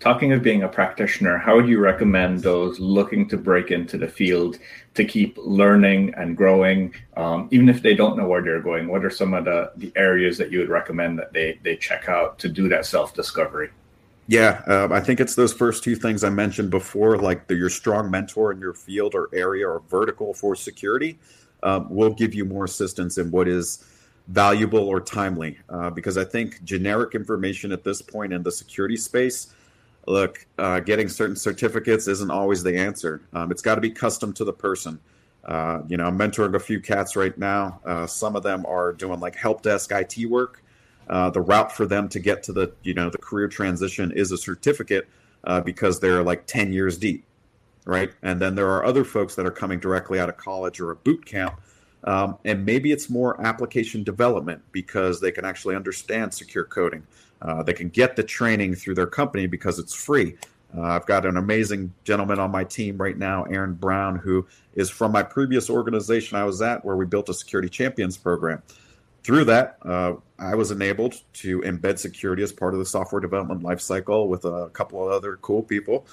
talking 0.00 0.32
of 0.32 0.42
being 0.42 0.62
a 0.62 0.68
practitioner, 0.68 1.38
how 1.38 1.56
would 1.56 1.68
you 1.68 1.80
recommend 1.80 2.40
those 2.40 2.78
looking 2.78 3.28
to 3.28 3.36
break 3.36 3.70
into 3.70 3.98
the 3.98 4.06
field 4.06 4.58
to 4.94 5.04
keep 5.04 5.36
learning 5.38 6.14
and 6.16 6.36
growing, 6.36 6.94
um, 7.16 7.48
even 7.50 7.68
if 7.68 7.82
they 7.82 7.94
don't 7.94 8.16
know 8.16 8.26
where 8.26 8.42
they're 8.42 8.60
going? 8.60 8.88
What 8.88 9.04
are 9.04 9.10
some 9.10 9.34
of 9.34 9.44
the, 9.44 9.72
the 9.76 9.92
areas 9.96 10.38
that 10.38 10.52
you 10.52 10.60
would 10.60 10.68
recommend 10.68 11.18
that 11.18 11.32
they, 11.32 11.58
they 11.62 11.76
check 11.76 12.08
out 12.08 12.38
to 12.40 12.48
do 12.48 12.68
that 12.68 12.86
self 12.86 13.14
discovery? 13.14 13.70
Yeah, 14.28 14.62
uh, 14.66 14.88
I 14.90 15.00
think 15.00 15.20
it's 15.20 15.34
those 15.34 15.54
first 15.54 15.82
two 15.82 15.96
things 15.96 16.22
I 16.22 16.28
mentioned 16.28 16.70
before, 16.70 17.16
like 17.16 17.46
the, 17.46 17.56
your 17.56 17.70
strong 17.70 18.10
mentor 18.10 18.52
in 18.52 18.60
your 18.60 18.74
field 18.74 19.14
or 19.14 19.30
area 19.32 19.66
or 19.66 19.80
vertical 19.88 20.34
for 20.34 20.54
security 20.54 21.18
um, 21.62 21.88
will 21.88 22.12
give 22.12 22.34
you 22.34 22.44
more 22.44 22.64
assistance 22.64 23.16
in 23.16 23.30
what 23.30 23.48
is 23.48 23.84
valuable 24.28 24.80
or 24.80 25.00
timely. 25.00 25.58
Uh, 25.68 25.90
because 25.90 26.16
I 26.16 26.24
think 26.24 26.62
generic 26.64 27.14
information 27.14 27.72
at 27.72 27.82
this 27.82 28.00
point 28.02 28.32
in 28.32 28.42
the 28.42 28.52
security 28.52 28.96
space 28.96 29.52
look, 30.08 30.46
uh, 30.58 30.80
getting 30.80 31.08
certain 31.08 31.36
certificates 31.36 32.08
isn't 32.08 32.30
always 32.30 32.62
the 32.62 32.76
answer. 32.76 33.20
Um, 33.32 33.50
it's 33.50 33.62
got 33.62 33.76
to 33.76 33.80
be 33.80 33.90
custom 33.90 34.32
to 34.34 34.44
the 34.44 34.52
person. 34.52 34.98
Uh, 35.44 35.82
you 35.86 35.96
know, 35.96 36.06
I'm 36.06 36.18
mentoring 36.18 36.54
a 36.54 36.60
few 36.60 36.80
cats 36.80 37.14
right 37.16 37.36
now. 37.38 37.80
Uh, 37.84 38.06
some 38.06 38.36
of 38.36 38.42
them 38.42 38.66
are 38.66 38.92
doing 38.92 39.20
like 39.20 39.36
help 39.36 39.62
desk 39.62 39.92
IT 39.92 40.26
work. 40.28 40.62
Uh, 41.08 41.30
the 41.30 41.40
route 41.40 41.72
for 41.72 41.86
them 41.86 42.08
to 42.10 42.18
get 42.18 42.42
to 42.42 42.52
the 42.52 42.72
you 42.82 42.92
know 42.92 43.08
the 43.08 43.18
career 43.18 43.48
transition 43.48 44.12
is 44.12 44.30
a 44.30 44.36
certificate 44.36 45.08
uh, 45.44 45.60
because 45.60 46.00
they're 46.00 46.22
like 46.22 46.46
10 46.46 46.72
years 46.72 46.98
deep, 46.98 47.24
right? 47.86 48.10
And 48.22 48.40
then 48.40 48.56
there 48.56 48.68
are 48.70 48.84
other 48.84 49.04
folks 49.04 49.34
that 49.36 49.46
are 49.46 49.50
coming 49.50 49.78
directly 49.78 50.20
out 50.20 50.28
of 50.28 50.36
college 50.36 50.80
or 50.80 50.90
a 50.90 50.96
boot 50.96 51.24
camp. 51.24 51.60
Um, 52.04 52.38
and 52.44 52.64
maybe 52.64 52.92
it's 52.92 53.10
more 53.10 53.40
application 53.44 54.04
development 54.04 54.62
because 54.72 55.20
they 55.20 55.32
can 55.32 55.44
actually 55.44 55.76
understand 55.76 56.32
secure 56.32 56.64
coding. 56.64 57.06
Uh, 57.42 57.62
they 57.62 57.72
can 57.72 57.88
get 57.88 58.16
the 58.16 58.22
training 58.22 58.74
through 58.74 58.94
their 58.94 59.06
company 59.06 59.46
because 59.46 59.78
it's 59.78 59.94
free. 59.94 60.36
Uh, 60.76 60.82
I've 60.82 61.06
got 61.06 61.24
an 61.24 61.36
amazing 61.36 61.94
gentleman 62.04 62.38
on 62.38 62.50
my 62.50 62.64
team 62.64 62.98
right 62.98 63.16
now, 63.16 63.44
Aaron 63.44 63.74
Brown, 63.74 64.16
who 64.16 64.46
is 64.74 64.90
from 64.90 65.12
my 65.12 65.22
previous 65.22 65.70
organization 65.70 66.36
I 66.36 66.44
was 66.44 66.60
at, 66.60 66.84
where 66.84 66.96
we 66.96 67.06
built 67.06 67.28
a 67.28 67.34
security 67.34 67.68
champions 67.68 68.16
program. 68.16 68.62
Through 69.22 69.44
that, 69.46 69.78
uh, 69.82 70.14
I 70.38 70.54
was 70.54 70.70
enabled 70.70 71.14
to 71.34 71.60
embed 71.62 71.98
security 71.98 72.42
as 72.42 72.52
part 72.52 72.74
of 72.74 72.80
the 72.80 72.86
software 72.86 73.20
development 73.20 73.62
lifecycle 73.62 74.28
with 74.28 74.44
a 74.44 74.68
couple 74.72 75.04
of 75.04 75.12
other 75.12 75.36
cool 75.36 75.62
people. 75.62 76.06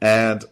And 0.00 0.44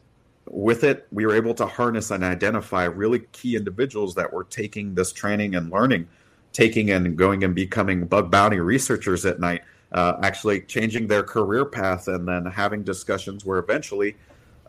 with 0.50 0.84
it, 0.84 1.06
we 1.12 1.26
were 1.26 1.34
able 1.34 1.54
to 1.54 1.66
harness 1.66 2.10
and 2.10 2.24
identify 2.24 2.84
really 2.84 3.20
key 3.32 3.56
individuals 3.56 4.14
that 4.16 4.32
were 4.32 4.44
taking 4.44 4.94
this 4.94 5.12
training 5.12 5.54
and 5.54 5.70
learning, 5.70 6.08
taking 6.52 6.90
and 6.90 7.16
going 7.16 7.44
and 7.44 7.54
becoming 7.54 8.06
bug 8.06 8.30
bounty 8.30 8.60
researchers 8.60 9.24
at 9.26 9.40
night 9.40 9.62
uh, 9.92 10.14
actually 10.22 10.60
changing 10.62 11.06
their 11.06 11.22
career 11.22 11.64
path 11.64 12.08
and 12.08 12.26
then 12.28 12.44
having 12.44 12.82
discussions 12.82 13.44
where 13.44 13.58
eventually 13.58 14.16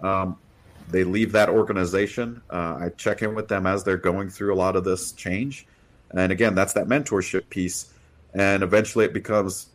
um, 0.02 0.38
they 0.90 1.04
leave 1.04 1.32
that 1.34 1.50
organization. 1.50 2.42
Uh, 2.50 2.78
I 2.82 2.92
check 2.96 3.22
in 3.22 3.36
with 3.36 3.48
them 3.48 3.66
as 3.66 3.84
they're 3.84 3.98
going 3.98 4.30
through 4.30 4.54
a 4.54 4.56
lot 4.58 4.76
of 4.76 4.84
this 4.84 5.12
change. 5.12 5.68
And 6.12 6.32
again, 6.32 6.56
that's 6.56 6.74
that 6.74 6.88
mentorship 6.88 7.50
piece. 7.50 7.94
And 8.34 8.64
eventually 8.64 9.06
it 9.06 9.14
becomes 9.14 9.69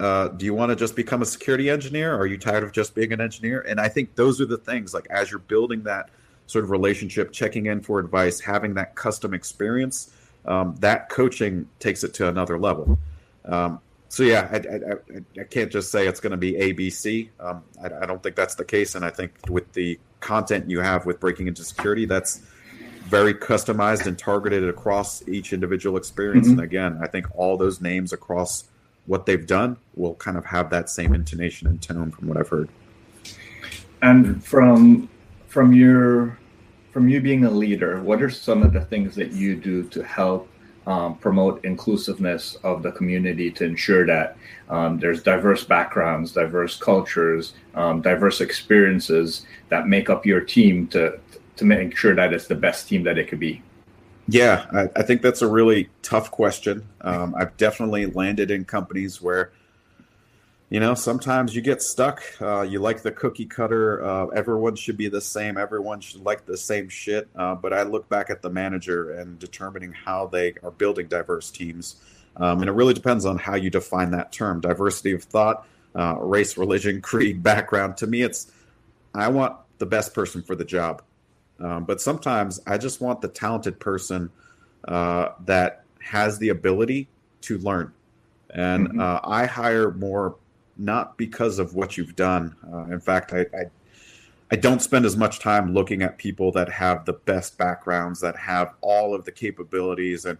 uh, 0.00 0.28
do 0.28 0.46
you 0.46 0.54
want 0.54 0.70
to 0.70 0.76
just 0.76 0.96
become 0.96 1.20
a 1.20 1.26
security 1.26 1.68
engineer? 1.68 2.14
Or 2.14 2.20
are 2.20 2.26
you 2.26 2.38
tired 2.38 2.64
of 2.64 2.72
just 2.72 2.94
being 2.94 3.12
an 3.12 3.20
engineer? 3.20 3.60
And 3.60 3.78
I 3.78 3.88
think 3.88 4.14
those 4.14 4.40
are 4.40 4.46
the 4.46 4.56
things 4.56 4.94
like 4.94 5.06
as 5.10 5.30
you're 5.30 5.40
building 5.40 5.82
that 5.82 6.08
sort 6.46 6.64
of 6.64 6.70
relationship, 6.70 7.32
checking 7.32 7.66
in 7.66 7.82
for 7.82 7.98
advice, 7.98 8.40
having 8.40 8.74
that 8.74 8.94
custom 8.94 9.34
experience, 9.34 10.10
um, 10.46 10.74
that 10.80 11.10
coaching 11.10 11.68
takes 11.80 12.02
it 12.02 12.14
to 12.14 12.28
another 12.28 12.58
level. 12.58 12.98
Um, 13.44 13.80
so 14.08 14.22
yeah, 14.22 14.48
I, 14.50 14.56
I, 14.56 15.40
I, 15.42 15.44
can't 15.44 15.70
just 15.70 15.92
say 15.92 16.08
it's 16.08 16.18
going 16.18 16.32
to 16.32 16.36
be 16.36 16.54
ABC. 16.54 17.28
Um, 17.38 17.62
I, 17.80 18.02
I, 18.02 18.06
don't 18.06 18.22
think 18.22 18.34
that's 18.34 18.56
the 18.56 18.64
case, 18.64 18.96
and 18.96 19.04
I 19.04 19.10
think 19.10 19.32
with 19.48 19.72
the 19.72 20.00
content 20.18 20.68
you 20.68 20.80
have 20.80 21.06
with 21.06 21.20
breaking 21.20 21.46
into 21.46 21.62
security, 21.62 22.06
that's 22.06 22.42
very 23.04 23.34
customized 23.34 24.06
and 24.06 24.18
targeted 24.18 24.68
across 24.68 25.26
each 25.28 25.52
individual 25.52 25.96
experience. 25.96 26.48
Mm-hmm. 26.48 26.58
And 26.58 26.64
again, 26.64 26.98
I 27.02 27.06
think 27.06 27.26
all 27.36 27.56
those 27.56 27.80
names 27.80 28.12
across 28.12 28.64
what 29.06 29.26
they've 29.26 29.46
done 29.46 29.76
will 29.94 30.14
kind 30.14 30.36
of 30.36 30.44
have 30.46 30.70
that 30.70 30.88
same 30.88 31.14
intonation 31.14 31.66
and 31.68 31.80
tone 31.82 32.10
from 32.10 32.28
what 32.28 32.36
I've 32.36 32.48
heard. 32.48 32.68
And 34.02 34.42
from 34.44 35.08
from 35.48 35.72
your 35.72 36.38
from 36.92 37.08
you 37.08 37.20
being 37.20 37.44
a 37.44 37.50
leader, 37.50 38.00
what 38.02 38.22
are 38.22 38.30
some 38.30 38.62
of 38.62 38.72
the 38.72 38.80
things 38.80 39.14
that 39.14 39.32
you 39.32 39.56
do 39.56 39.84
to 39.84 40.02
help 40.02 40.48
um, 40.86 41.16
promote 41.18 41.64
inclusiveness 41.64 42.56
of 42.64 42.82
the 42.82 42.90
community 42.92 43.50
to 43.50 43.64
ensure 43.64 44.06
that 44.06 44.36
um, 44.68 44.98
there's 44.98 45.22
diverse 45.22 45.62
backgrounds, 45.62 46.32
diverse 46.32 46.76
cultures, 46.76 47.54
um, 47.74 48.00
diverse 48.00 48.40
experiences 48.40 49.46
that 49.68 49.86
make 49.86 50.08
up 50.10 50.24
your 50.24 50.40
team 50.40 50.86
to 50.88 51.18
to 51.56 51.64
make 51.66 51.94
sure 51.96 52.14
that 52.14 52.32
it's 52.32 52.46
the 52.46 52.54
best 52.54 52.88
team 52.88 53.02
that 53.04 53.18
it 53.18 53.28
could 53.28 53.40
be. 53.40 53.62
Yeah, 54.30 54.66
I, 54.72 55.00
I 55.00 55.02
think 55.02 55.22
that's 55.22 55.42
a 55.42 55.48
really 55.48 55.88
tough 56.02 56.30
question. 56.30 56.86
Um, 57.00 57.34
I've 57.36 57.56
definitely 57.56 58.06
landed 58.06 58.50
in 58.50 58.64
companies 58.64 59.20
where 59.20 59.50
you 60.68 60.78
know 60.78 60.94
sometimes 60.94 61.56
you 61.56 61.62
get 61.62 61.82
stuck 61.82 62.22
uh, 62.40 62.62
you 62.62 62.78
like 62.78 63.02
the 63.02 63.10
cookie 63.10 63.46
cutter 63.46 64.04
uh, 64.04 64.26
everyone 64.28 64.76
should 64.76 64.96
be 64.96 65.08
the 65.08 65.20
same 65.20 65.58
everyone 65.58 66.00
should 66.00 66.24
like 66.24 66.46
the 66.46 66.56
same 66.56 66.88
shit 66.88 67.28
uh, 67.34 67.56
but 67.56 67.72
i 67.72 67.82
look 67.82 68.08
back 68.08 68.30
at 68.30 68.40
the 68.40 68.48
manager 68.48 69.10
and 69.10 69.40
determining 69.40 69.90
how 69.90 70.28
they 70.28 70.54
are 70.62 70.70
building 70.70 71.08
diverse 71.08 71.50
teams 71.50 71.96
um, 72.36 72.60
and 72.60 72.68
it 72.68 72.72
really 72.72 72.94
depends 72.94 73.26
on 73.26 73.36
how 73.36 73.56
you 73.56 73.68
define 73.68 74.12
that 74.12 74.30
term 74.30 74.60
diversity 74.60 75.10
of 75.10 75.24
thought 75.24 75.66
uh, 75.94 76.16
race, 76.20 76.56
religion, 76.56 77.00
creed, 77.00 77.42
background. 77.42 77.96
To 77.98 78.06
me, 78.06 78.22
it's 78.22 78.50
I 79.14 79.28
want 79.28 79.56
the 79.78 79.86
best 79.86 80.14
person 80.14 80.42
for 80.42 80.54
the 80.54 80.64
job. 80.64 81.02
Um, 81.60 81.84
but 81.84 82.00
sometimes 82.00 82.60
I 82.66 82.78
just 82.78 83.00
want 83.00 83.20
the 83.20 83.28
talented 83.28 83.78
person 83.78 84.30
uh, 84.88 85.30
that 85.44 85.84
has 86.00 86.38
the 86.38 86.48
ability 86.48 87.08
to 87.42 87.58
learn. 87.58 87.92
And 88.50 88.88
mm-hmm. 88.88 89.00
uh, 89.00 89.20
I 89.24 89.46
hire 89.46 89.92
more 89.92 90.36
not 90.76 91.16
because 91.18 91.58
of 91.58 91.74
what 91.74 91.96
you've 91.96 92.16
done. 92.16 92.56
Uh, 92.72 92.84
in 92.84 93.00
fact, 93.00 93.32
I, 93.32 93.40
I, 93.54 93.64
I 94.50 94.56
don't 94.56 94.80
spend 94.80 95.04
as 95.04 95.16
much 95.16 95.38
time 95.38 95.74
looking 95.74 96.02
at 96.02 96.18
people 96.18 96.50
that 96.52 96.68
have 96.70 97.04
the 97.04 97.12
best 97.12 97.56
backgrounds, 97.58 98.20
that 98.20 98.36
have 98.36 98.74
all 98.80 99.14
of 99.14 99.24
the 99.24 99.30
capabilities, 99.30 100.24
and 100.24 100.38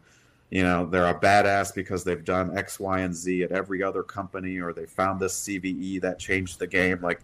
you 0.50 0.64
know 0.64 0.85
they're 0.87 1.06
a 1.06 1.20
badass 1.20 1.72
because 1.72 2.02
they've 2.02 2.24
done 2.24 2.56
X, 2.59 2.80
Y, 2.80 3.00
and 3.00 3.14
Z 3.14 3.44
at 3.44 3.52
every 3.52 3.83
other 3.83 4.02
company, 4.02 4.59
or 4.59 4.72
they 4.72 4.87
found 4.87 5.20
this 5.20 5.38
CVE 5.44 6.00
that 6.00 6.18
changed 6.18 6.59
the 6.59 6.66
game. 6.66 7.00
Like 7.00 7.20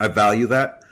I 0.00 0.08
value 0.08 0.46
that. 0.48 0.82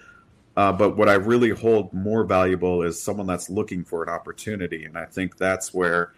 Uh, 0.56 0.72
but 0.72 0.96
what 0.96 1.08
I 1.08 1.14
really 1.14 1.50
hold 1.50 1.92
more 1.92 2.24
valuable 2.24 2.82
is 2.82 3.02
someone 3.02 3.26
that's 3.26 3.48
looking 3.48 3.84
for 3.84 4.02
an 4.02 4.08
opportunity. 4.08 4.84
And 4.84 4.98
I 4.98 5.06
think 5.06 5.38
that's 5.38 5.72
where 5.72 6.12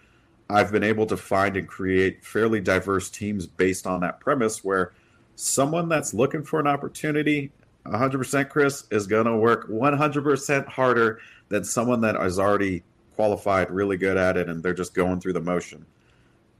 I've 0.51 0.73
been 0.73 0.83
able 0.83 1.07
to 1.07 1.16
find 1.16 1.57
and 1.57 1.68
create 1.68 2.25
fairly 2.25 2.61
diverse 2.61 3.11
teams 3.11 3.47
based 3.47 3.87
on 3.87 4.01
that 4.01 4.20
premise 4.20 4.64
where 4.64 4.92
someone 5.37 5.88
that's 5.88 6.14
looking 6.14 6.42
for 6.42 6.59
an 6.59 6.66
opportunity 6.66 7.53
100% 7.87 8.49
Chris 8.49 8.85
is 8.90 9.07
going 9.07 9.27
to 9.27 9.37
work 9.37 9.68
100% 9.68 10.66
harder 10.66 11.20
than 11.49 11.64
someone 11.64 12.01
that 12.01 12.16
is 12.16 12.38
already 12.38 12.83
qualified, 13.14 13.70
really 13.70 13.97
good 13.97 14.16
at 14.16 14.37
it, 14.37 14.49
and 14.49 14.62
they're 14.62 14.75
just 14.75 14.94
going 14.94 15.20
through 15.20 15.35
the 15.35 15.40
motion. 15.40 15.85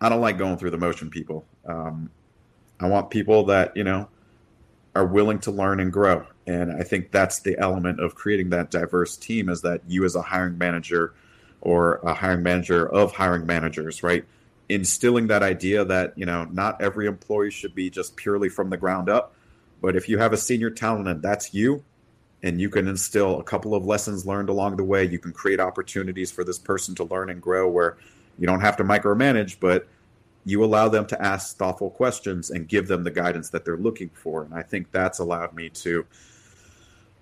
I 0.01 0.09
don't 0.09 0.21
like 0.21 0.39
going 0.39 0.59
through 0.59 0.71
the 0.71 0.79
motion, 0.79 1.09
people. 1.11 1.45
Um, 1.65 2.11
I 2.79 2.89
want 2.89 3.11
people 3.11 3.45
that, 3.47 3.77
you 3.77 3.85
know, 3.85 4.09
are 4.95 5.07
willing 5.07 5.39
to 5.41 5.51
learn 5.51 5.81
and 5.81 5.93
grow. 5.93 6.27
And 6.47 6.73
I 6.73 6.83
think 6.83 7.11
that's 7.11 7.41
the 7.41 7.59
element 7.59 8.01
of 8.01 8.15
creating 8.15 8.51
that 8.51 8.71
diverse 8.71 9.17
team 9.17 9.49
is 9.49 9.63
that 9.63 9.81
you 9.89 10.05
as 10.05 10.15
a 10.15 10.23
hiring 10.23 10.59
manager 10.59 11.15
or 11.61 11.97
a 11.97 12.13
hiring 12.13 12.43
manager 12.43 12.87
of 12.87 13.13
hiring 13.13 13.47
managers, 13.47 14.03
right? 14.03 14.25
Instilling 14.69 15.29
that 15.29 15.43
idea 15.43 15.85
that, 15.85 16.17
you 16.17 16.27
know, 16.27 16.45
not 16.45 16.83
every 16.83 17.07
employee 17.07 17.51
should 17.51 17.75
be 17.75 17.89
just 17.89 18.17
purely 18.17 18.49
from 18.49 18.71
the 18.71 18.77
ground 18.77 19.09
up. 19.09 19.35
But 19.81 19.97
if 19.97 20.09
you 20.09 20.19
have 20.19 20.33
a 20.33 20.37
senior 20.37 20.71
talent 20.71 21.09
and 21.09 21.23
that's 21.23 21.55
you, 21.55 21.83
and 22.43 22.61
you 22.61 22.69
can 22.69 22.87
instill 22.87 23.41
a 23.41 23.43
couple 23.43 23.75
of 23.75 23.87
lessons 23.87 24.27
learned 24.27 24.51
along 24.51 24.77
the 24.77 24.85
way, 24.85 25.03
you 25.03 25.19
can 25.19 25.33
create 25.33 25.61
opportunities 25.61 26.31
for 26.31 26.45
this 26.45 26.59
person 26.59 26.95
to 26.95 27.05
learn 27.05 27.31
and 27.31 27.41
grow 27.41 27.67
where 27.67 27.97
you 28.39 28.47
don't 28.47 28.61
have 28.61 28.77
to 28.77 28.85
micromanage, 28.85 29.57
but 29.61 29.89
you 30.45 30.63
allow 30.63 30.91
them 30.91 31.07
to 31.07 31.23
ask 31.23 31.57
thoughtful 31.57 31.89
questions 31.89 32.51
and 32.51 32.69
give 32.69 32.87
them 32.87 33.03
the 33.03 33.11
guidance 33.11 33.49
that 33.49 33.65
they're 33.65 33.79
looking 33.79 34.11
for. 34.11 34.43
And 34.43 34.53
I 34.53 34.61
think 34.61 34.91
that's 34.93 35.21
allowed 35.21 35.55
me 35.55 35.71
to 35.71 36.05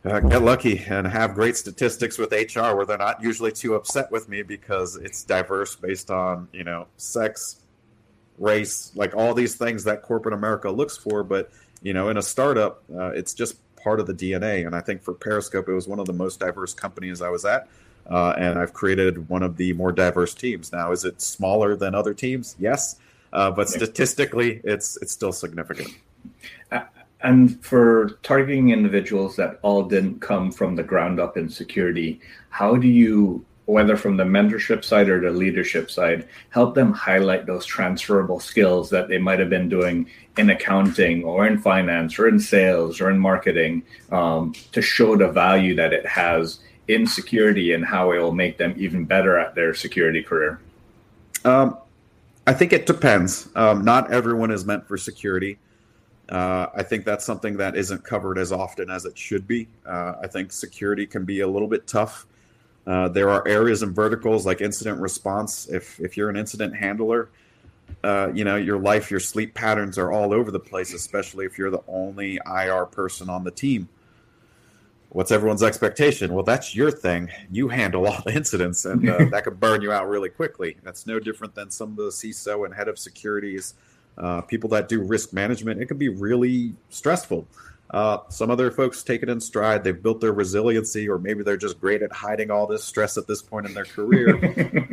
uh, 0.04 0.20
get 0.20 0.42
lucky 0.42 0.84
and 0.88 1.06
have 1.06 1.34
great 1.34 1.56
statistics 1.56 2.18
with 2.18 2.32
HR 2.32 2.74
where 2.74 2.84
they're 2.84 2.98
not 2.98 3.22
usually 3.22 3.52
too 3.52 3.74
upset 3.74 4.10
with 4.10 4.28
me 4.28 4.42
because 4.42 4.96
it's 4.96 5.22
diverse 5.22 5.76
based 5.76 6.10
on, 6.10 6.48
you 6.52 6.64
know, 6.64 6.86
sex, 6.96 7.60
race, 8.38 8.90
like 8.94 9.14
all 9.14 9.32
these 9.32 9.56
things 9.56 9.84
that 9.84 10.02
corporate 10.02 10.34
America 10.34 10.70
looks 10.70 10.96
for. 10.96 11.22
But, 11.22 11.52
you 11.82 11.92
know, 11.92 12.08
in 12.08 12.16
a 12.16 12.22
startup, 12.22 12.82
uh, 12.92 13.10
it's 13.10 13.32
just 13.32 13.56
part 13.76 14.00
of 14.00 14.06
the 14.06 14.14
DNA. 14.14 14.66
And 14.66 14.74
I 14.74 14.80
think 14.80 15.02
for 15.02 15.14
Periscope, 15.14 15.68
it 15.68 15.72
was 15.72 15.86
one 15.86 16.00
of 16.00 16.06
the 16.06 16.12
most 16.12 16.40
diverse 16.40 16.74
companies 16.74 17.22
I 17.22 17.28
was 17.28 17.44
at. 17.44 17.68
Uh, 18.10 18.34
and 18.36 18.58
I've 18.58 18.72
created 18.72 19.28
one 19.28 19.44
of 19.44 19.56
the 19.56 19.72
more 19.74 19.92
diverse 19.92 20.34
teams. 20.34 20.72
Now, 20.72 20.90
is 20.90 21.04
it 21.04 21.20
smaller 21.20 21.76
than 21.76 21.94
other 21.94 22.12
teams? 22.12 22.56
Yes. 22.58 22.96
Uh, 23.32 23.50
but 23.50 23.68
statistically, 23.68 24.60
it's 24.64 24.98
it's 25.00 25.12
still 25.12 25.32
significant. 25.32 25.88
And 27.22 27.64
for 27.64 28.18
targeting 28.22 28.70
individuals 28.70 29.36
that 29.36 29.58
all 29.62 29.84
didn't 29.84 30.20
come 30.20 30.50
from 30.50 30.74
the 30.74 30.82
ground 30.82 31.20
up 31.20 31.36
in 31.36 31.48
security, 31.48 32.20
how 32.50 32.76
do 32.76 32.88
you, 32.88 33.44
whether 33.66 33.96
from 33.96 34.16
the 34.16 34.24
mentorship 34.24 34.84
side 34.84 35.08
or 35.08 35.20
the 35.20 35.30
leadership 35.30 35.90
side, 35.90 36.26
help 36.50 36.74
them 36.74 36.92
highlight 36.92 37.46
those 37.46 37.64
transferable 37.64 38.40
skills 38.40 38.90
that 38.90 39.08
they 39.08 39.18
might 39.18 39.38
have 39.38 39.50
been 39.50 39.68
doing 39.68 40.08
in 40.36 40.50
accounting 40.50 41.22
or 41.22 41.46
in 41.46 41.58
finance 41.58 42.18
or 42.18 42.26
in 42.26 42.40
sales 42.40 43.00
or 43.00 43.08
in 43.08 43.18
marketing 43.18 43.84
um, 44.10 44.52
to 44.72 44.82
show 44.82 45.16
the 45.16 45.28
value 45.28 45.76
that 45.76 45.92
it 45.92 46.04
has 46.04 46.58
in 46.88 47.06
security 47.06 47.72
and 47.72 47.84
how 47.84 48.10
it 48.10 48.18
will 48.18 48.34
make 48.34 48.58
them 48.58 48.74
even 48.76 49.04
better 49.04 49.38
at 49.38 49.54
their 49.54 49.74
security 49.74 50.22
career? 50.22 50.58
Um, 51.44 51.78
I 52.46 52.52
think 52.52 52.72
it 52.72 52.86
depends. 52.86 53.48
Um, 53.54 53.84
not 53.84 54.10
everyone 54.12 54.50
is 54.50 54.64
meant 54.64 54.88
for 54.88 54.96
security. 54.96 55.58
Uh, 56.28 56.68
I 56.74 56.82
think 56.82 57.04
that's 57.04 57.24
something 57.24 57.56
that 57.58 57.76
isn't 57.76 58.04
covered 58.04 58.38
as 58.38 58.52
often 58.52 58.90
as 58.90 59.04
it 59.04 59.18
should 59.18 59.46
be. 59.46 59.68
Uh, 59.84 60.14
I 60.22 60.26
think 60.26 60.52
security 60.52 61.06
can 61.06 61.24
be 61.24 61.40
a 61.40 61.48
little 61.48 61.68
bit 61.68 61.86
tough. 61.86 62.26
Uh, 62.86 63.08
there 63.08 63.28
are 63.28 63.46
areas 63.46 63.82
and 63.82 63.94
verticals 63.94 64.46
like 64.46 64.60
incident 64.60 65.00
response. 65.00 65.68
If 65.68 66.00
if 66.00 66.16
you're 66.16 66.30
an 66.30 66.36
incident 66.36 66.74
handler, 66.74 67.28
uh, 68.02 68.30
you 68.34 68.44
know 68.44 68.56
your 68.56 68.78
life, 68.78 69.10
your 69.10 69.20
sleep 69.20 69.54
patterns 69.54 69.98
are 69.98 70.10
all 70.10 70.32
over 70.32 70.50
the 70.50 70.60
place, 70.60 70.94
especially 70.94 71.44
if 71.44 71.58
you're 71.58 71.70
the 71.70 71.82
only 71.86 72.40
IR 72.46 72.86
person 72.86 73.28
on 73.28 73.44
the 73.44 73.50
team 73.50 73.88
what's 75.12 75.30
everyone's 75.30 75.62
expectation? 75.62 76.32
Well, 76.32 76.42
that's 76.42 76.74
your 76.74 76.90
thing. 76.90 77.30
You 77.50 77.68
handle 77.68 78.06
all 78.06 78.22
the 78.24 78.34
incidents, 78.34 78.84
and 78.84 79.08
uh, 79.08 79.24
that 79.30 79.44
could 79.44 79.60
burn 79.60 79.82
you 79.82 79.92
out 79.92 80.08
really 80.08 80.28
quickly. 80.28 80.76
That's 80.82 81.06
no 81.06 81.20
different 81.20 81.54
than 81.54 81.70
some 81.70 81.90
of 81.90 81.96
the 81.96 82.04
CISO 82.04 82.64
and 82.64 82.74
head 82.74 82.88
of 82.88 82.98
securities, 82.98 83.74
uh, 84.18 84.40
people 84.42 84.70
that 84.70 84.88
do 84.88 85.02
risk 85.02 85.32
management. 85.32 85.80
It 85.80 85.86
can 85.86 85.98
be 85.98 86.08
really 86.08 86.74
stressful. 86.90 87.46
Uh, 87.90 88.18
some 88.28 88.50
other 88.50 88.70
folks 88.70 89.02
take 89.02 89.22
it 89.22 89.28
in 89.28 89.40
stride. 89.40 89.84
They've 89.84 90.02
built 90.02 90.20
their 90.20 90.32
resiliency, 90.32 91.08
or 91.08 91.18
maybe 91.18 91.42
they're 91.42 91.58
just 91.58 91.80
great 91.80 92.02
at 92.02 92.12
hiding 92.12 92.50
all 92.50 92.66
this 92.66 92.84
stress 92.84 93.18
at 93.18 93.26
this 93.26 93.42
point 93.42 93.66
in 93.66 93.74
their 93.74 93.84
career. 93.84 94.38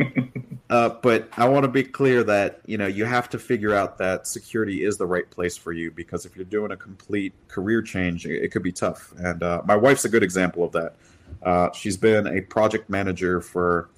Uh, 0.70 0.90
but 1.02 1.28
I 1.36 1.50
want 1.50 1.64
to 1.64 1.68
be 1.68 1.84
clear 1.84 2.24
that 2.26 2.62
you 2.68 2.78
know 2.78 2.86
you 2.86 3.06
have 3.06 3.28
to 3.30 3.40
figure 3.40 3.74
out 3.74 3.98
that 3.98 4.28
security 4.28 4.84
is 4.84 4.98
the 4.98 5.06
right 5.08 5.28
place 5.30 5.58
for 5.58 5.72
you 5.72 5.90
because 5.90 6.26
if 6.26 6.36
you're 6.36 6.46
doing 6.46 6.72
a 6.72 6.78
complete 6.78 7.34
career 7.48 7.82
change, 7.82 8.28
it, 8.28 8.44
it 8.44 8.50
could 8.50 8.62
be 8.62 8.72
tough. 8.72 9.12
And 9.18 9.42
uh, 9.42 9.64
my 9.66 9.76
wife's 9.76 10.06
a 10.06 10.10
good 10.10 10.22
example 10.22 10.64
of 10.64 10.72
that. 10.74 10.96
Uh, 11.42 11.72
she's 11.72 11.98
been 11.98 12.28
a 12.28 12.42
project 12.42 12.88
manager 12.88 13.42
for 13.42 13.90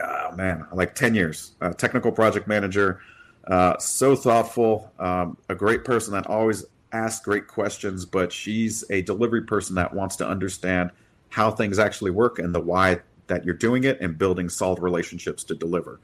oh 0.00 0.32
man, 0.34 0.66
like 0.72 0.94
ten 0.94 1.14
years. 1.14 1.52
A 1.60 1.74
technical 1.74 2.12
project 2.12 2.48
manager, 2.48 3.00
uh, 3.46 3.78
so 3.78 4.16
thoughtful, 4.16 4.92
um, 4.98 5.36
a 5.48 5.54
great 5.54 5.84
person 5.84 6.12
that 6.14 6.26
always 6.26 6.64
asks 6.92 7.24
great 7.24 7.46
questions. 7.46 8.04
But 8.04 8.32
she's 8.32 8.84
a 8.90 9.02
delivery 9.02 9.42
person 9.42 9.76
that 9.76 9.94
wants 9.94 10.16
to 10.16 10.28
understand 10.28 10.90
how 11.28 11.50
things 11.50 11.78
actually 11.78 12.10
work 12.10 12.38
and 12.38 12.54
the 12.54 12.60
why 12.60 13.00
that 13.26 13.44
you're 13.44 13.54
doing 13.54 13.84
it 13.84 14.00
and 14.00 14.16
building 14.16 14.48
solid 14.48 14.80
relationships 14.80 15.44
to 15.44 15.54
deliver. 15.54 16.00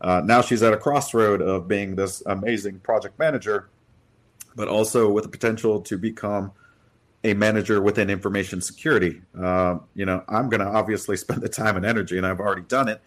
Uh, 0.00 0.22
now 0.24 0.42
she's 0.42 0.62
at 0.62 0.72
a 0.72 0.76
crossroad 0.76 1.40
of 1.40 1.66
being 1.66 1.96
this 1.96 2.22
amazing 2.26 2.78
project 2.80 3.18
manager, 3.18 3.68
but 4.54 4.68
also 4.68 5.10
with 5.10 5.24
the 5.24 5.30
potential 5.30 5.80
to 5.80 5.96
become 5.96 6.52
a 7.24 7.34
manager 7.34 7.80
within 7.80 8.10
information 8.10 8.60
security. 8.60 9.22
Uh, 9.38 9.78
you 9.94 10.04
know, 10.04 10.22
I'm 10.28 10.48
going 10.48 10.60
to 10.60 10.66
obviously 10.66 11.16
spend 11.16 11.42
the 11.42 11.48
time 11.48 11.76
and 11.76 11.84
energy, 11.84 12.16
and 12.16 12.26
I've 12.26 12.40
already 12.40 12.62
done 12.62 12.88
it. 12.88 13.00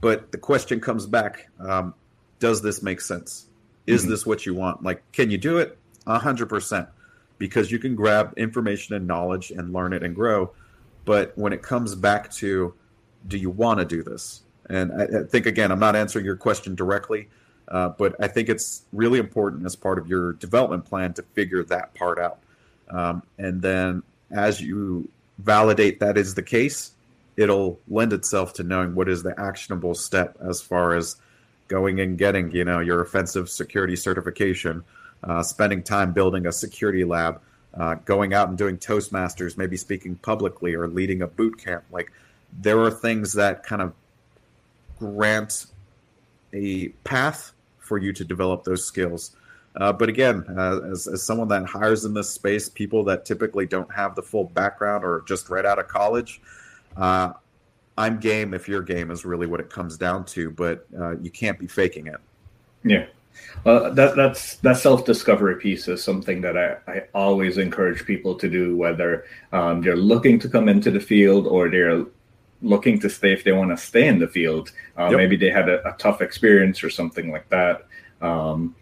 But 0.00 0.32
the 0.32 0.38
question 0.38 0.80
comes 0.80 1.06
back: 1.06 1.48
um, 1.58 1.94
Does 2.44 2.60
this 2.60 2.82
make 2.82 3.00
sense? 3.00 3.46
Is 3.86 4.02
mm-hmm. 4.02 4.10
this 4.10 4.26
what 4.26 4.44
you 4.44 4.52
want? 4.52 4.82
Like, 4.82 5.02
can 5.12 5.30
you 5.30 5.38
do 5.38 5.56
it? 5.56 5.78
A 6.06 6.18
hundred 6.18 6.50
percent, 6.50 6.90
because 7.38 7.72
you 7.72 7.78
can 7.78 7.94
grab 7.94 8.34
information 8.36 8.94
and 8.94 9.06
knowledge 9.06 9.50
and 9.50 9.72
learn 9.72 9.94
it 9.94 10.02
and 10.02 10.14
grow. 10.14 10.50
But 11.06 11.32
when 11.38 11.54
it 11.54 11.62
comes 11.62 11.94
back 11.94 12.30
to 12.32 12.74
do 13.26 13.38
you 13.38 13.48
want 13.48 13.80
to 13.80 13.86
do 13.86 14.02
this? 14.02 14.42
And 14.68 14.92
I, 14.92 15.04
I, 15.04 15.22
think 15.22 15.46
again, 15.46 15.72
I'm 15.72 15.78
not 15.78 15.96
answering 15.96 16.26
your 16.26 16.36
question 16.36 16.74
directly, 16.74 17.30
uh, 17.68 17.88
but 17.88 18.14
I 18.20 18.28
think 18.28 18.50
it's 18.50 18.82
really 18.92 19.18
important 19.18 19.64
as 19.64 19.74
part 19.74 19.98
of 19.98 20.06
your 20.06 20.34
development 20.34 20.84
plan 20.84 21.14
to 21.14 21.22
figure 21.22 21.64
that 21.64 21.94
part 21.94 22.18
out. 22.18 22.40
Um, 22.90 23.22
and 23.38 23.62
then 23.62 24.02
as 24.30 24.60
you 24.60 25.08
validate 25.38 26.00
that 26.00 26.18
is 26.18 26.34
the 26.34 26.42
case, 26.42 26.92
it'll 27.38 27.80
lend 27.88 28.12
itself 28.12 28.52
to 28.54 28.64
knowing 28.64 28.94
what 28.94 29.08
is 29.08 29.22
the 29.22 29.34
actionable 29.40 29.94
step 29.94 30.36
as 30.46 30.60
far 30.60 30.94
as 30.94 31.16
going 31.68 32.00
and 32.00 32.18
getting, 32.18 32.50
you 32.52 32.64
know, 32.64 32.80
your 32.80 33.00
offensive 33.02 33.48
security 33.48 33.96
certification, 33.96 34.84
uh, 35.22 35.42
spending 35.42 35.82
time 35.82 36.12
building 36.12 36.46
a 36.46 36.52
security 36.52 37.04
lab, 37.04 37.40
uh, 37.74 37.94
going 38.04 38.34
out 38.34 38.48
and 38.48 38.58
doing 38.58 38.76
Toastmasters, 38.76 39.56
maybe 39.56 39.76
speaking 39.76 40.14
publicly 40.16 40.74
or 40.74 40.86
leading 40.86 41.22
a 41.22 41.26
boot 41.26 41.58
camp. 41.58 41.84
Like 41.90 42.12
there 42.60 42.80
are 42.80 42.90
things 42.90 43.32
that 43.34 43.64
kind 43.64 43.82
of 43.82 43.92
grant 44.98 45.66
a 46.52 46.88
path 47.04 47.52
for 47.78 47.98
you 47.98 48.12
to 48.12 48.24
develop 48.24 48.64
those 48.64 48.84
skills. 48.84 49.36
Uh, 49.76 49.92
but 49.92 50.08
again, 50.08 50.44
uh, 50.56 50.80
as, 50.90 51.08
as 51.08 51.22
someone 51.22 51.48
that 51.48 51.66
hires 51.66 52.04
in 52.04 52.14
this 52.14 52.30
space, 52.30 52.68
people 52.68 53.02
that 53.04 53.24
typically 53.24 53.66
don't 53.66 53.92
have 53.92 54.14
the 54.14 54.22
full 54.22 54.44
background 54.44 55.04
or 55.04 55.24
just 55.26 55.50
right 55.50 55.64
out 55.64 55.80
of 55.80 55.88
college, 55.88 56.40
uh, 56.96 57.32
I'm 57.96 58.18
game 58.18 58.54
if 58.54 58.68
your 58.68 58.82
game 58.82 59.10
is 59.10 59.24
really 59.24 59.46
what 59.46 59.60
it 59.60 59.70
comes 59.70 59.96
down 59.96 60.24
to, 60.26 60.50
but 60.50 60.86
uh, 60.98 61.16
you 61.18 61.30
can't 61.30 61.58
be 61.58 61.66
faking 61.66 62.08
it. 62.08 62.20
Yeah. 62.82 63.06
Uh, 63.64 63.90
that 63.90 64.14
that's 64.14 64.56
that 64.56 64.76
self 64.76 65.04
discovery 65.04 65.56
piece 65.56 65.88
is 65.88 66.02
something 66.02 66.40
that 66.40 66.56
I, 66.56 66.76
I 66.86 67.02
always 67.14 67.58
encourage 67.58 68.04
people 68.04 68.34
to 68.36 68.48
do, 68.48 68.76
whether 68.76 69.24
um, 69.52 69.80
they're 69.80 69.96
looking 69.96 70.38
to 70.40 70.48
come 70.48 70.68
into 70.68 70.90
the 70.90 71.00
field 71.00 71.46
or 71.46 71.68
they're 71.68 72.04
looking 72.62 72.98
to 73.00 73.10
stay 73.10 73.32
if 73.32 73.44
they 73.44 73.52
want 73.52 73.70
to 73.70 73.76
stay 73.76 74.06
in 74.06 74.18
the 74.18 74.28
field. 74.28 74.72
Uh, 74.98 75.08
yep. 75.10 75.16
Maybe 75.16 75.36
they 75.36 75.50
had 75.50 75.68
a, 75.68 75.86
a, 75.86 75.96
tough 75.98 76.22
experience 76.22 76.82
or 76.82 76.90
something 76.90 77.30
like 77.30 77.48
that. 77.50 77.86
Um, 78.20 78.74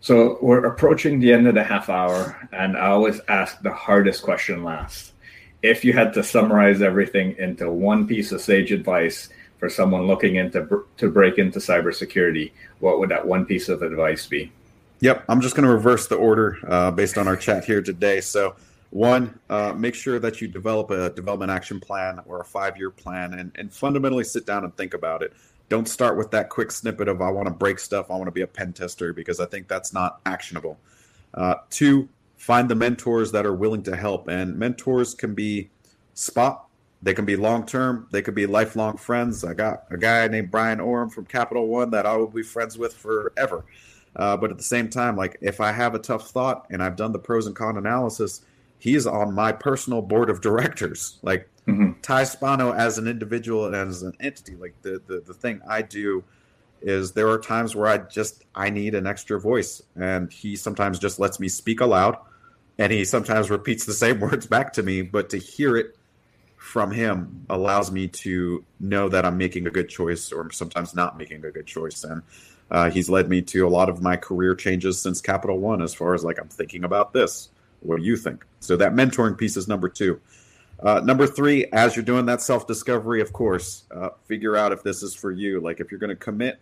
so 0.00 0.38
we're 0.40 0.64
approaching 0.64 1.18
the 1.18 1.32
end 1.32 1.48
of 1.48 1.54
the 1.54 1.64
half 1.64 1.88
hour, 1.88 2.48
and 2.52 2.76
I 2.76 2.88
always 2.88 3.20
ask 3.28 3.60
the 3.62 3.72
hardest 3.72 4.22
question 4.22 4.62
last. 4.62 5.12
If 5.62 5.84
you 5.84 5.92
had 5.92 6.12
to 6.14 6.22
summarize 6.22 6.82
everything 6.82 7.36
into 7.38 7.70
one 7.70 8.06
piece 8.06 8.32
of 8.32 8.40
sage 8.40 8.72
advice 8.72 9.28
for 9.58 9.68
someone 9.68 10.06
looking 10.06 10.36
into 10.36 10.84
to 10.98 11.10
break 11.10 11.38
into 11.38 11.58
cybersecurity, 11.58 12.52
what 12.78 12.98
would 12.98 13.08
that 13.10 13.26
one 13.26 13.44
piece 13.44 13.68
of 13.68 13.82
advice 13.82 14.26
be? 14.26 14.52
Yep, 15.00 15.24
I'm 15.28 15.40
just 15.40 15.54
going 15.54 15.66
to 15.66 15.72
reverse 15.72 16.08
the 16.08 16.16
order 16.16 16.58
uh, 16.66 16.90
based 16.90 17.18
on 17.18 17.28
our 17.28 17.36
chat 17.36 17.64
here 17.64 17.82
today. 17.82 18.20
So 18.20 18.56
one, 18.90 19.38
uh, 19.50 19.72
make 19.76 19.94
sure 19.94 20.18
that 20.18 20.40
you 20.40 20.48
develop 20.48 20.90
a 20.90 21.10
development 21.10 21.50
action 21.50 21.78
plan 21.78 22.20
or 22.26 22.40
a 22.40 22.44
five 22.44 22.76
year 22.76 22.90
plan 22.90 23.34
and, 23.34 23.52
and 23.54 23.72
fundamentally 23.72 24.24
sit 24.24 24.46
down 24.46 24.64
and 24.64 24.76
think 24.76 24.94
about 24.94 25.22
it. 25.22 25.32
Don't 25.68 25.88
start 25.88 26.16
with 26.16 26.30
that 26.30 26.48
quick 26.48 26.70
snippet 26.70 27.08
of, 27.08 27.20
I 27.20 27.30
want 27.30 27.46
to 27.46 27.54
break 27.54 27.78
stuff, 27.78 28.10
I 28.10 28.14
want 28.14 28.26
to 28.26 28.32
be 28.32 28.40
a 28.40 28.46
pen 28.46 28.72
tester, 28.72 29.12
because 29.12 29.38
I 29.38 29.46
think 29.46 29.68
that's 29.68 29.92
not 29.92 30.20
actionable. 30.24 30.78
Uh, 31.34 31.56
two, 31.68 32.08
find 32.38 32.70
the 32.70 32.74
mentors 32.74 33.32
that 33.32 33.44
are 33.44 33.52
willing 33.54 33.82
to 33.82 33.94
help. 33.94 34.28
And 34.28 34.56
mentors 34.58 35.14
can 35.14 35.34
be 35.34 35.68
spot, 36.14 36.66
they 37.02 37.12
can 37.12 37.26
be 37.26 37.36
long 37.36 37.66
term, 37.66 38.08
they 38.10 38.22
could 38.22 38.34
be 38.34 38.46
lifelong 38.46 38.96
friends. 38.96 39.44
I 39.44 39.52
got 39.52 39.84
a 39.90 39.98
guy 39.98 40.26
named 40.28 40.50
Brian 40.50 40.78
Orem 40.78 41.12
from 41.12 41.26
Capital 41.26 41.66
One 41.66 41.90
that 41.90 42.06
I 42.06 42.16
will 42.16 42.28
be 42.28 42.42
friends 42.42 42.78
with 42.78 42.94
forever. 42.94 43.64
Uh, 44.16 44.36
but 44.36 44.50
at 44.50 44.56
the 44.56 44.64
same 44.64 44.88
time, 44.88 45.16
like 45.16 45.36
if 45.40 45.60
I 45.60 45.72
have 45.72 45.94
a 45.94 45.98
tough 45.98 46.30
thought 46.30 46.66
and 46.70 46.82
I've 46.82 46.96
done 46.96 47.12
the 47.12 47.18
pros 47.18 47.46
and 47.46 47.54
con 47.54 47.76
analysis, 47.76 48.40
he's 48.78 49.06
on 49.06 49.34
my 49.34 49.52
personal 49.52 50.00
board 50.00 50.30
of 50.30 50.40
directors. 50.40 51.18
Like 51.22 51.48
mm-hmm. 51.66 52.00
Ty 52.00 52.22
Sbano 52.22 52.74
as 52.74 52.98
an 52.98 53.06
individual 53.06 53.66
and 53.66 53.74
as 53.74 54.02
an 54.02 54.14
entity, 54.20 54.56
like 54.56 54.74
the, 54.82 55.02
the 55.06 55.20
the 55.26 55.34
thing 55.34 55.60
I 55.68 55.82
do 55.82 56.24
is 56.80 57.12
there 57.12 57.28
are 57.28 57.38
times 57.38 57.74
where 57.74 57.88
I 57.88 57.98
just 57.98 58.44
I 58.54 58.70
need 58.70 58.94
an 58.94 59.06
extra 59.06 59.40
voice, 59.40 59.82
and 59.96 60.32
he 60.32 60.56
sometimes 60.56 60.98
just 60.98 61.18
lets 61.18 61.38
me 61.40 61.48
speak 61.48 61.80
aloud, 61.80 62.16
and 62.78 62.92
he 62.92 63.04
sometimes 63.04 63.50
repeats 63.50 63.84
the 63.84 63.92
same 63.92 64.20
words 64.20 64.46
back 64.46 64.72
to 64.74 64.82
me, 64.82 65.02
but 65.02 65.30
to 65.30 65.38
hear 65.38 65.76
it 65.76 65.96
from 66.56 66.90
him 66.90 67.46
allows 67.48 67.90
me 67.90 68.08
to 68.08 68.64
know 68.80 69.08
that 69.08 69.24
I'm 69.24 69.38
making 69.38 69.66
a 69.66 69.70
good 69.70 69.88
choice, 69.88 70.32
or 70.32 70.50
sometimes 70.52 70.94
not 70.94 71.16
making 71.18 71.44
a 71.44 71.50
good 71.50 71.66
choice, 71.66 72.04
and. 72.04 72.22
Uh, 72.70 72.90
he's 72.90 73.08
led 73.08 73.30
me 73.30 73.40
to 73.40 73.66
a 73.66 73.70
lot 73.70 73.88
of 73.88 74.02
my 74.02 74.14
career 74.14 74.54
changes 74.54 75.00
since 75.00 75.22
Capital 75.22 75.58
One, 75.58 75.80
as 75.80 75.94
far 75.94 76.12
as 76.12 76.22
like 76.22 76.38
I'm 76.38 76.50
thinking 76.50 76.84
about 76.84 77.14
this 77.14 77.48
what 77.80 77.98
do 77.98 78.02
you 78.04 78.16
think? 78.16 78.44
So 78.60 78.76
that 78.76 78.92
mentoring 78.92 79.36
piece 79.36 79.56
is 79.56 79.68
number 79.68 79.88
two. 79.88 80.20
Uh, 80.80 81.00
number 81.00 81.26
three, 81.26 81.66
as 81.72 81.96
you're 81.96 82.04
doing 82.04 82.26
that 82.26 82.40
self 82.40 82.66
discovery, 82.66 83.20
of 83.20 83.32
course, 83.32 83.84
uh, 83.90 84.10
figure 84.26 84.56
out 84.56 84.72
if 84.72 84.82
this 84.82 85.02
is 85.02 85.14
for 85.14 85.30
you. 85.30 85.60
Like 85.60 85.80
if 85.80 85.90
you're 85.90 85.98
going 85.98 86.10
to 86.10 86.16
commit, 86.16 86.60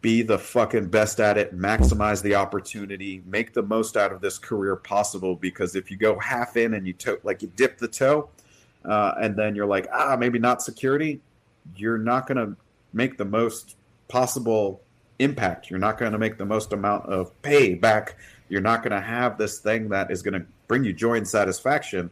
be 0.00 0.22
the 0.22 0.38
fucking 0.38 0.88
best 0.88 1.20
at 1.20 1.36
it, 1.36 1.56
maximize 1.56 2.22
the 2.22 2.34
opportunity, 2.34 3.22
make 3.26 3.52
the 3.52 3.62
most 3.62 3.96
out 3.96 4.12
of 4.12 4.20
this 4.20 4.38
career 4.38 4.76
possible. 4.76 5.34
Because 5.34 5.74
if 5.74 5.90
you 5.90 5.96
go 5.96 6.18
half 6.18 6.56
in 6.56 6.74
and 6.74 6.86
you 6.86 6.92
to- 6.94 7.20
like 7.24 7.42
you 7.42 7.50
dip 7.56 7.78
the 7.78 7.88
toe, 7.88 8.28
uh, 8.84 9.14
and 9.20 9.36
then 9.36 9.54
you're 9.54 9.66
like, 9.66 9.88
ah, 9.92 10.16
maybe 10.16 10.38
not 10.38 10.62
security, 10.62 11.20
you're 11.76 11.98
not 11.98 12.26
going 12.26 12.38
to 12.38 12.56
make 12.92 13.18
the 13.18 13.24
most 13.24 13.76
possible 14.06 14.80
impact. 15.18 15.68
You're 15.68 15.80
not 15.80 15.98
going 15.98 16.12
to 16.12 16.18
make 16.18 16.38
the 16.38 16.46
most 16.46 16.72
amount 16.72 17.06
of 17.06 17.42
pay 17.42 17.74
back 17.74 18.16
you're 18.48 18.60
not 18.60 18.82
going 18.82 18.92
to 18.92 19.00
have 19.00 19.38
this 19.38 19.58
thing 19.58 19.90
that 19.90 20.10
is 20.10 20.22
going 20.22 20.40
to 20.40 20.46
bring 20.66 20.84
you 20.84 20.92
joy 20.92 21.14
and 21.14 21.28
satisfaction. 21.28 22.10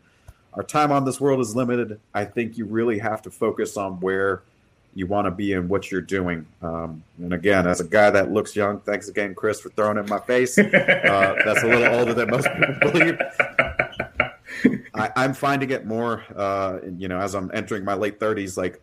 Our 0.55 0.63
time 0.63 0.93
on 0.93 1.05
this 1.05 1.21
world 1.21 1.41
is 1.41 1.55
limited. 1.57 2.01
I 2.15 2.25
think 2.25 2.57
you 2.57 2.67
really 2.67 2.99
have 2.99 3.23
to 3.23 3.31
focus 3.31 3.77
on 3.77 4.01
where 4.01 4.43
you 4.97 5.07
want 5.07 5.27
to 5.27 5.31
be 5.31 5.53
in 5.53 5.69
what 5.69 5.91
you're 5.91 6.01
doing. 6.01 6.47
Um, 6.63 7.03
and 7.19 7.35
again, 7.35 7.67
as 7.67 7.81
a 7.81 7.85
guy 7.85 8.11
that 8.11 8.33
looks 8.33 8.57
young, 8.57 8.81
thanks 8.81 9.09
again, 9.09 9.35
Chris, 9.35 9.61
for 9.61 9.69
throwing 9.69 9.99
it 9.99 10.01
in 10.01 10.09
my 10.09 10.21
face. 10.21 10.59
Uh, 10.67 11.35
that's 11.45 11.63
a 11.63 11.67
little 11.67 11.95
older 11.99 12.15
than 12.15 12.31
most 12.31 12.49
people 12.49 12.91
believe. 12.91 13.19
I, 14.95 15.25
am 15.25 15.35
finding 15.35 15.71
it 15.71 15.85
more, 15.85 16.25
uh, 16.35 16.79
you 16.97 17.09
know, 17.09 17.19
as 17.21 17.35
I'm 17.35 17.51
entering 17.53 17.85
my 17.85 17.95
late 17.95 18.19
30s, 18.19 18.57
like 18.57 18.81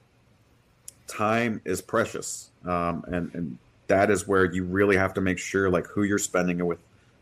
time 1.08 1.62
is 1.66 1.82
precious. 1.82 2.50
Um, 2.66 3.04
and, 3.08 3.34
and 3.34 3.58
that 3.88 4.12
is 4.12 4.28
where 4.28 4.46
you 4.46 4.64
really 4.64 4.96
have 4.96 5.14
to 5.16 5.22
make 5.22 5.40
sure, 5.40 5.70
like, 5.70 5.88
who 5.88 6.04
you're 6.04 6.20
spending 6.20 6.60
it 6.60 6.66
with 6.66 6.80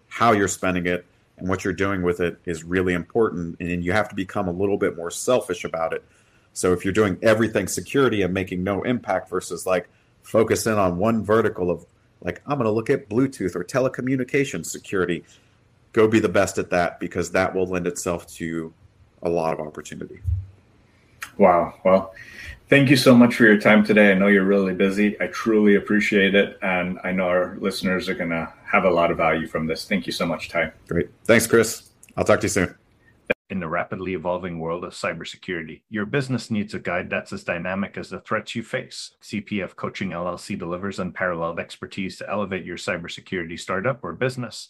how 0.10 0.34
you're 0.34 0.50
spending 0.50 0.86
it 0.86 1.06
and 1.38 1.48
what 1.48 1.64
you're 1.64 1.74
doing 1.74 2.02
with 2.04 2.20
it 2.20 2.38
is 2.46 2.64
really 2.64 2.94
important. 2.94 3.58
And 3.60 3.84
you 3.84 3.94
have 3.94 4.10
to 4.10 4.16
become 4.16 4.48
a 4.48 4.52
little 4.52 4.78
bit 4.78 4.98
more 4.98 5.10
selfish 5.10 5.64
about 5.64 5.94
it. 5.94 6.04
So 6.54 6.74
if 6.74 6.84
you're 6.84 6.94
doing 6.94 7.18
everything 7.22 7.68
security 7.68 8.22
and 8.22 8.34
making 8.34 8.64
no 8.64 8.84
impact 8.84 9.30
versus 9.30 9.66
like 9.66 9.90
focus 10.24 10.68
in 10.68 10.78
on 10.78 10.98
one 10.98 11.24
vertical 11.24 11.72
of 11.72 11.86
like, 12.22 12.42
I'm 12.46 12.58
going 12.58 12.66
to 12.66 12.72
look 12.72 12.90
at 12.90 13.10
Bluetooth 13.10 13.56
or 13.56 13.64
telecommunications 13.64 14.68
security, 14.68 15.24
go 15.94 16.08
be 16.08 16.20
the 16.20 16.30
best 16.30 16.58
at 16.58 16.70
that 16.70 17.00
because 17.00 17.32
that 17.32 17.56
will 17.56 17.68
lend 17.68 17.88
itself 17.88 18.28
to 18.36 18.74
a 19.24 19.30
lot 19.30 19.54
of 19.54 19.66
opportunity. 19.66 20.20
Wow. 21.38 21.74
Well, 21.84 22.14
thank 22.70 22.90
you 22.90 22.98
so 22.98 23.16
much 23.16 23.36
for 23.36 23.46
your 23.46 23.58
time 23.58 23.84
today. 23.84 24.12
I 24.12 24.14
know 24.14 24.28
you're 24.28 24.44
really 24.44 24.74
busy. 24.74 25.20
I 25.22 25.28
truly 25.28 25.76
appreciate 25.76 26.36
it. 26.36 26.60
And 26.62 27.00
I 27.04 27.12
know 27.12 27.28
our 27.28 27.56
listeners 27.60 28.10
are 28.10 28.16
going 28.16 28.30
to 28.30 28.52
have 28.66 28.84
a 28.84 28.90
lot 28.90 29.12
of 29.12 29.18
value 29.18 29.48
from 29.48 29.68
this. 29.68 29.86
Thank 29.86 30.06
you 30.06 30.14
so 30.14 30.26
much, 30.26 30.50
Ty. 30.50 30.72
Great. 30.88 31.10
Thanks, 31.26 31.48
Chris. 31.48 31.90
I'll 32.18 32.26
talk 32.26 32.40
to 32.42 32.46
you 32.46 32.50
soon. 32.50 32.81
In 33.52 33.60
the 33.60 33.68
rapidly 33.68 34.14
evolving 34.14 34.60
world 34.60 34.86
of 34.86 34.94
cybersecurity, 34.94 35.82
your 35.90 36.06
business 36.06 36.50
needs 36.50 36.74
a 36.74 36.80
guide 36.80 37.10
that's 37.10 37.34
as 37.34 37.44
dynamic 37.44 37.98
as 37.98 38.10
the 38.10 38.22
threats 38.22 38.56
you 38.56 38.64
face. 38.64 39.12
CPF 39.22 39.76
Coaching 39.76 40.12
LLC 40.12 40.58
delivers 40.58 41.00
unparalleled 41.00 41.60
expertise 41.60 42.18
to 42.20 42.30
elevate 42.30 42.64
your 42.64 42.78
cybersecurity 42.78 43.60
startup 43.60 44.06
or 44.06 44.14
business 44.14 44.70